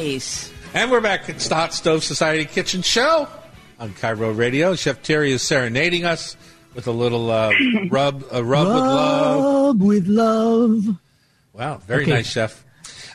[0.00, 0.52] Nice.
[0.74, 1.26] And we're back.
[1.30, 3.26] It's the Hot Stove Society Kitchen Show
[3.80, 4.74] on KIRO Radio.
[4.74, 6.36] Chef Terry is serenading us
[6.74, 7.50] with a little uh,
[7.90, 9.42] rub, a rub with love.
[9.78, 10.84] Rub with love.
[11.54, 12.10] Wow, very Okay.
[12.10, 12.62] nice, Chef.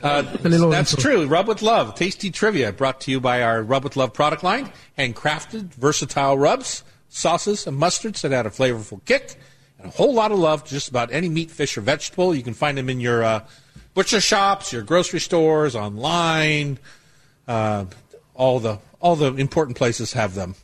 [0.01, 1.11] Uh, that's intro.
[1.11, 1.27] true.
[1.27, 4.71] Rub with Love, tasty trivia brought to you by our Rub with Love product line.
[4.97, 9.35] Handcrafted, versatile rubs, sauces, and mustards that add a flavorful kick
[9.77, 12.33] and a whole lot of love to just about any meat, fish, or vegetable.
[12.33, 13.43] You can find them in your uh,
[13.93, 16.79] butcher shops, your grocery stores, online.
[17.47, 17.85] Uh,
[18.35, 20.55] all the all the important places have them.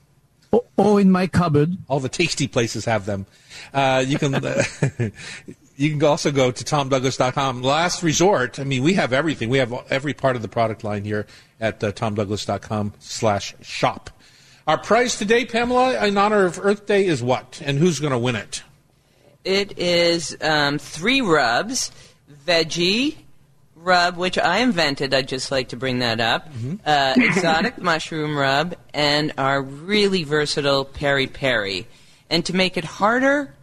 [0.54, 1.78] Oh, oh, in my cupboard.
[1.88, 3.26] All the tasty places have them.
[3.74, 4.64] Uh, you can uh,
[5.78, 7.62] you can also go to tomdouglas.com.
[7.62, 8.60] Last resort.
[8.60, 9.50] I mean, we have everything.
[9.50, 11.28] We have every part of the product line here
[11.60, 14.10] at uh, tomdouglas.com slash shop.
[14.68, 17.62] Our prize today, Pamela, in honor of Earth Day, is what?
[17.64, 18.64] And who's going to win it?
[19.46, 21.90] It is um, three rubs,
[22.48, 23.18] veggie
[23.76, 25.14] rub, which I invented.
[25.14, 26.48] I'd just like to bring that up.
[26.86, 31.88] Uh, exotic mushroom rub, and our really versatile peri peri.
[32.30, 33.54] And to make it harder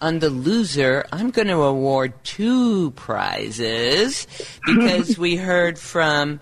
[0.00, 4.26] on the loser, I'm going to award two prizes
[4.64, 6.40] because we heard from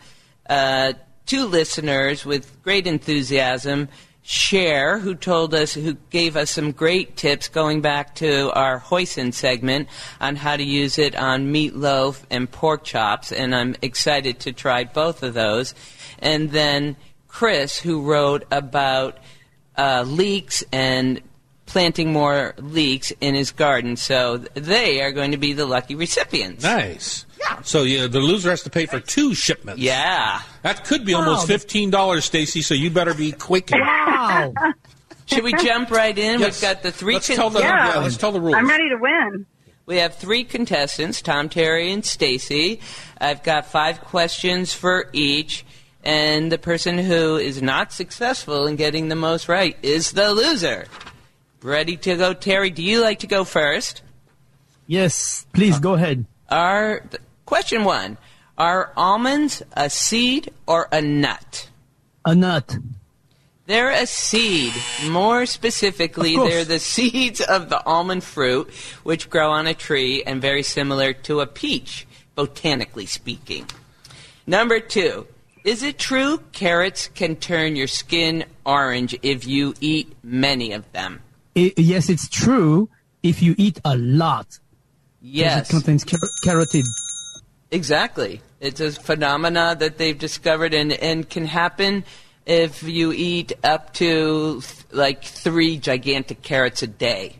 [0.49, 0.93] uh,
[1.27, 3.89] two listeners with great enthusiasm.
[4.27, 9.35] Cher, who told us, who gave us some great tips going back to our hoisin
[9.35, 9.87] segment
[10.19, 14.85] on how to use it on meatloaf and pork chops, and I'm excited to try
[14.85, 15.75] both of those.
[16.21, 16.97] And then
[17.29, 19.19] Chris, who wrote about
[19.77, 21.21] uh, leeks and
[21.67, 23.97] planting more leeks in his garden.
[23.97, 26.63] So they are going to be the lucky recipients.
[26.63, 27.27] Nice.
[27.63, 29.81] So yeah, the loser has to pay for two shipments.
[29.81, 30.41] Yeah.
[30.63, 32.63] That could be almost fifteen dollars, Stacy.
[32.63, 33.71] So you better be quick.
[34.29, 34.73] Wow.
[35.27, 36.41] Should we jump right in?
[36.41, 36.57] Yes.
[36.57, 37.95] We've got the 3 Let's con- tell the Yeah.
[37.95, 38.55] yeah, let's tell the rules.
[38.55, 39.47] I'm ready to win.
[39.87, 42.81] We have three contestants, Tom, Terry, and Stacy.
[43.21, 45.65] I've got five questions for each,
[46.03, 50.87] and the person who is not successful in getting the most right is the loser.
[51.63, 52.71] Ready to go, Terry?
[52.71, 54.01] Do you like to go first?
[54.87, 56.25] yes, please go ahead.
[56.51, 58.17] Are th- question one:
[58.59, 61.69] Are almonds a seed or a nut?
[62.25, 62.77] A nut.
[63.67, 64.75] They're a seed.
[65.09, 68.71] More specifically, they're the seeds of the almond fruit,
[69.05, 73.67] which grow on a tree and very similar to a peach, botanically speaking.
[74.47, 75.27] Number two,
[75.65, 81.21] is it true carrots can turn your skin orange if you eat many of them?
[81.57, 82.91] I- yes, it's true
[83.23, 84.59] if you eat a lot.
[85.23, 86.85] Yes, It contains car- carotid.
[87.71, 88.43] exactly.
[88.61, 92.05] It's a phenomena that they've discovered and, and can happen
[92.47, 97.37] if you eat up to like three gigantic carrots a day.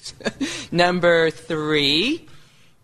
[0.72, 2.26] Number three,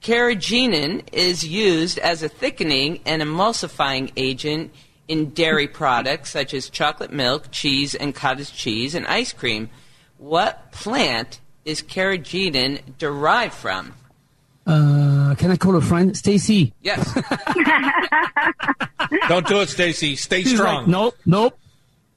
[0.03, 4.73] carrageenan is used as a thickening and emulsifying agent
[5.09, 9.71] in dairy products such as chocolate milk, cheese, and cottage cheese, and ice cream.
[10.19, 13.95] What plant is carrageenan derived from?
[14.69, 16.15] Uh, can I call a friend?
[16.15, 16.75] Stacy.
[16.83, 17.15] Yes.
[19.29, 20.15] Don't do it, Stacy.
[20.17, 20.83] Stay She's strong.
[20.83, 21.59] like, nope, nope.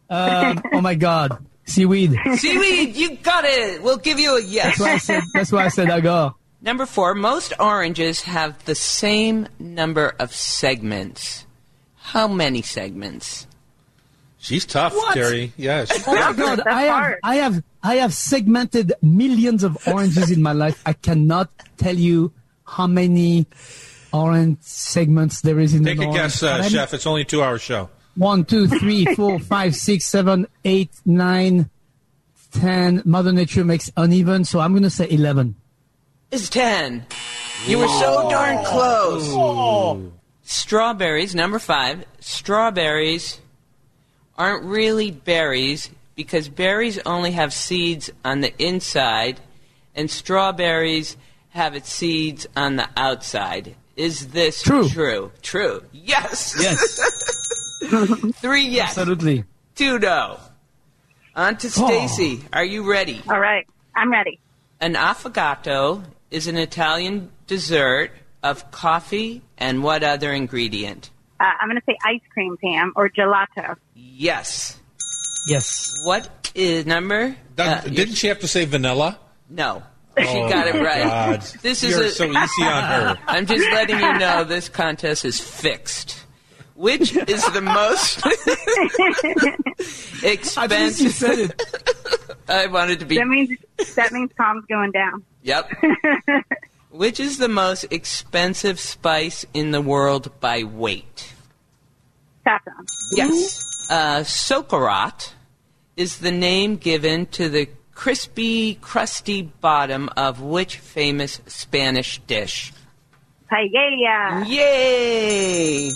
[0.10, 1.38] Um, oh my God.
[1.66, 2.14] Seaweed.
[2.36, 3.82] Seaweed, you got it.
[3.82, 4.78] We'll give you a yes.
[4.78, 6.34] That's why I said, that's why I said agar.
[6.62, 11.46] Number four, most oranges have the same number of segments.
[11.96, 13.48] How many segments?
[14.40, 15.14] She's tough, What?
[15.14, 15.54] Terry.
[15.56, 16.04] Yes.
[16.08, 16.60] Oh my God.
[16.68, 17.16] I have.
[17.24, 20.82] I have, I have segmented millions of oranges in my life.
[20.86, 22.34] I cannot tell you
[22.72, 23.46] how many
[24.14, 26.18] orange segments there is in Take an a orange.
[26.22, 26.94] guess, uh, But I mean, Chef.
[26.94, 27.90] It's only a two-hour show.
[28.16, 31.70] One, two, three, four, five, six, seven, eight, nine,
[32.54, 33.02] ten.
[33.06, 35.56] Mother Nature makes uneven, so I'm going to say 11.
[36.32, 37.06] Is 10.
[37.68, 40.12] You were so darn close.
[40.44, 42.06] Strawberries, number five.
[42.20, 43.40] Strawberries
[44.38, 49.40] aren't really berries because berries only have seeds on the inside
[49.96, 51.16] and strawberries
[51.52, 53.76] have its seeds on the outside.
[53.96, 54.88] Is this True.
[54.90, 55.32] True.
[55.42, 55.84] True.
[55.92, 56.56] Yes.
[56.60, 57.00] Yes,
[58.36, 58.98] Three yes.
[58.98, 59.44] absolutely.
[59.76, 60.38] Two no.
[61.36, 62.44] On to Stacy.
[62.52, 63.22] Are you ready?
[63.30, 63.66] All right.
[63.96, 64.40] I'm ready.
[64.80, 68.12] An affogato is an Italian dessert
[68.44, 71.10] of coffee and what other ingredient?
[71.40, 73.76] Uh, I'm going to say ice cream, Pam, or gelato.
[73.96, 74.80] Yes.
[75.48, 75.94] Yes.
[76.04, 77.36] What is number?
[77.56, 79.20] Doug, uh, didn't she have to say vanilla?
[79.50, 79.84] No.
[80.18, 81.04] She got it Oh, right.
[81.04, 81.44] God.
[81.62, 83.20] This is You're a, so easy on her.
[83.28, 86.18] I'm just letting you know this contest is fixed.
[86.76, 88.58] Which is the most expensive?
[89.78, 90.48] I think she
[91.06, 91.12] expensive?
[91.14, 91.62] said it.
[92.50, 93.18] I wanted to be.
[93.18, 93.58] That means
[93.96, 95.24] that means Tom's going down.
[95.44, 95.72] Yep.
[96.90, 101.34] Which is the most expensive spice in the world by weight?
[102.44, 102.86] Saffron.
[103.12, 103.88] Yes.
[103.90, 105.34] Uh, Socarrat
[105.96, 112.74] is the name given to the crispy, crusty bottom of which famous Spanish dish?
[113.52, 114.48] Paella.
[114.48, 115.92] Yay!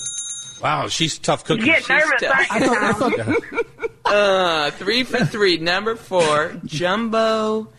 [0.62, 1.66] Wow, she's a tough cookie.
[1.66, 3.72] Get nervous, She's aren't you, I
[4.06, 5.58] Uh, three for three.
[5.58, 7.70] Number four, Jumbo,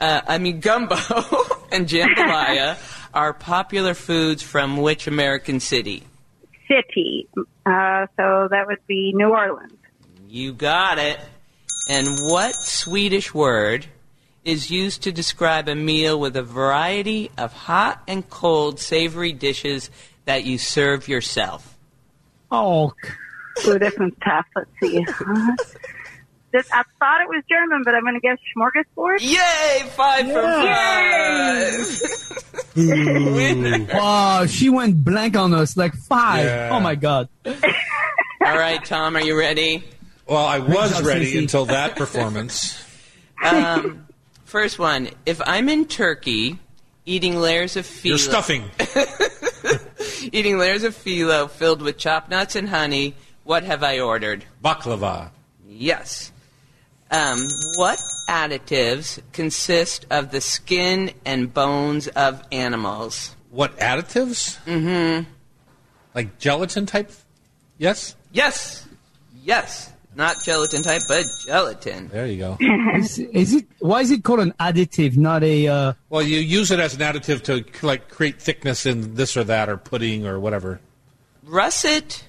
[0.00, 0.96] uh, I mean Gumbo
[1.72, 2.78] and Jambalaya
[3.12, 6.02] are popular foods from which American city?
[6.66, 7.28] City.
[7.36, 9.72] Uh, so that would be New Orleans.
[10.28, 11.20] You got it.
[11.88, 13.86] And what Swedish word
[14.44, 19.90] is used to describe a meal with a variety of hot and cold savory dishes
[20.24, 21.70] that you serve yourself?
[22.50, 22.92] oh,
[23.66, 24.46] Ooh, this one's tough.
[24.56, 25.04] Let's see.
[26.56, 29.20] I thought it was German, but I'm going to guess smorgasbord.
[29.20, 29.88] Yay!
[29.90, 31.74] Five for five.
[32.76, 33.86] Winner.
[33.92, 36.44] wow, she went blank on us like five.
[36.44, 36.70] Yeah.
[36.72, 37.28] Oh my god.
[37.44, 37.52] All
[38.56, 39.82] right, Tom, are you ready?
[40.26, 41.38] Well, I was job, ready Stacy.
[41.38, 42.82] until that performance.
[43.42, 44.06] Um,
[44.44, 45.10] first one.
[45.26, 46.58] If I'm in Turkey
[47.04, 48.70] eating layers of phyllo, You're stuffing.
[50.32, 53.14] eating layers of phyllo filled with chopped nuts and honey,
[53.44, 54.44] what have I ordered?
[54.64, 55.30] Baklava.
[55.68, 56.32] Yes.
[57.10, 57.46] Um,
[57.76, 57.98] what
[58.28, 63.36] additives consist of the skin and bones of animals?
[63.50, 64.58] What additives?
[64.64, 65.28] Mm-hmm.
[66.14, 67.12] Like gelatin type?
[67.76, 68.16] Yes?
[68.32, 68.86] Yes.
[69.42, 69.92] Yes.
[70.16, 72.08] Not gelatin type, but gelatin.
[72.08, 72.56] There you go.
[72.94, 73.66] Is, is it?
[73.80, 75.66] Why is it called an additive, not a?
[75.66, 79.42] Uh, Well, you use it as an additive to like create thickness in this or
[79.44, 80.80] that or pudding or whatever.
[81.42, 82.24] Russet,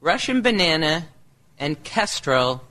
[0.00, 1.06] Russian banana,
[1.58, 2.62] and kestrel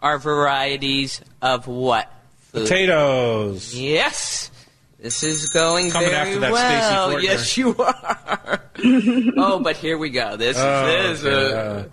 [0.00, 2.10] are varieties of what
[2.52, 2.62] food?
[2.62, 3.74] Potatoes.
[3.74, 4.50] Yes.
[4.98, 7.22] This is going Coming very after that well.
[7.22, 8.60] Yes, you are.
[9.36, 10.36] oh, but here we go.
[10.36, 11.32] This Oh, is this.
[11.32, 11.84] okay, Uh,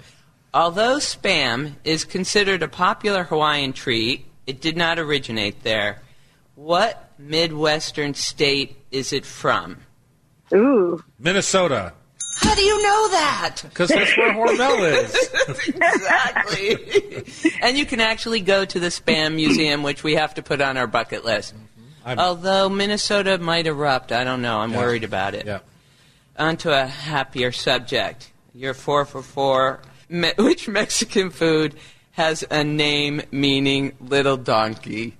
[0.54, 6.02] although spam is considered a popular Hawaiian treat, it did not originate there.
[6.56, 9.78] What Midwestern state is it from?
[10.54, 11.04] Ooh.
[11.20, 11.94] Minnesota.
[12.38, 13.58] How do you know that?
[13.64, 15.68] Because that's where Hormel is.
[15.68, 17.52] exactly.
[17.62, 20.76] and you can actually go to the Spam Museum, which we have to put on
[20.78, 21.54] our bucket list.
[21.56, 22.08] Mm-hmm.
[22.08, 24.60] I'm- Although Minnesota might erupt, I don't know.
[24.60, 24.78] I'm Yeah.
[24.80, 25.46] worried about it.
[25.46, 25.60] Yeah.
[26.38, 28.32] On to a happier subject.
[28.56, 29.82] You're four for four.
[30.12, 31.74] Me- which Mexican food
[32.12, 35.16] has a name meaning little donkey?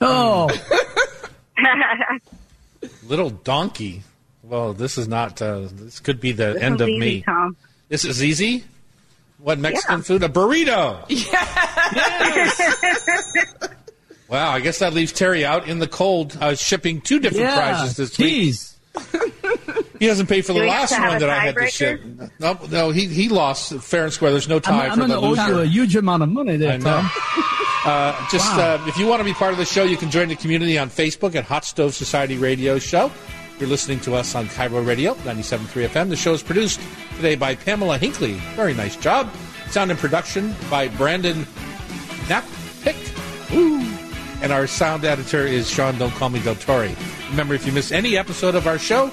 [0.00, 0.48] oh,
[3.06, 4.02] Little donkey.
[4.42, 5.40] Well, this is not.
[5.40, 7.22] Uh, this could be the This end of easy, me.
[7.22, 7.56] Tom.
[7.88, 8.64] This is easy.
[9.38, 10.02] What Mexican Yeah.
[10.02, 10.22] food?
[10.24, 11.04] A burrito.
[11.08, 12.60] Yes.
[14.28, 17.54] Wow, I guess that leaves Terry out in the cold, uh, shipping two different yeah.
[17.54, 18.54] prizes this week.
[20.02, 20.04] Jeez.
[20.04, 22.02] He doesn't pay for the Do we have last one that I had to ship.
[22.40, 24.32] No, no, he he lost fair and square.
[24.32, 26.28] There's no I'm, tie I'm for going to the owe you a huge amount of
[26.28, 26.84] money there, I know.
[27.02, 27.10] Tom.
[27.84, 28.76] Uh, just Wow.
[28.76, 30.78] uh, if you want to be part of the show, you can join the community
[30.78, 33.10] on Facebook at Hot Stove Society Radio Show.
[33.58, 36.08] You're listening to us on KIRO Radio 97.3 FM.
[36.08, 36.80] The show is produced
[37.16, 38.34] today by Pamela Hinkley.
[38.54, 39.28] Very nice job.
[39.70, 41.44] Sound and production by Brandon
[42.28, 42.94] Knappick.
[43.52, 43.80] Woo.
[44.42, 46.88] And our sound editor is Sean Don't Call Me Del Torre.
[47.30, 49.10] Remember, if you miss any episode of our show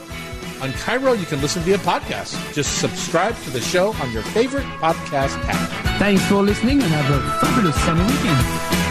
[0.61, 2.53] on KIRO, you can listen via podcast.
[2.53, 5.99] Just subscribe to the show on your favorite podcast app.
[5.99, 8.88] Thanks for listening and have a fabulous sunny weekend.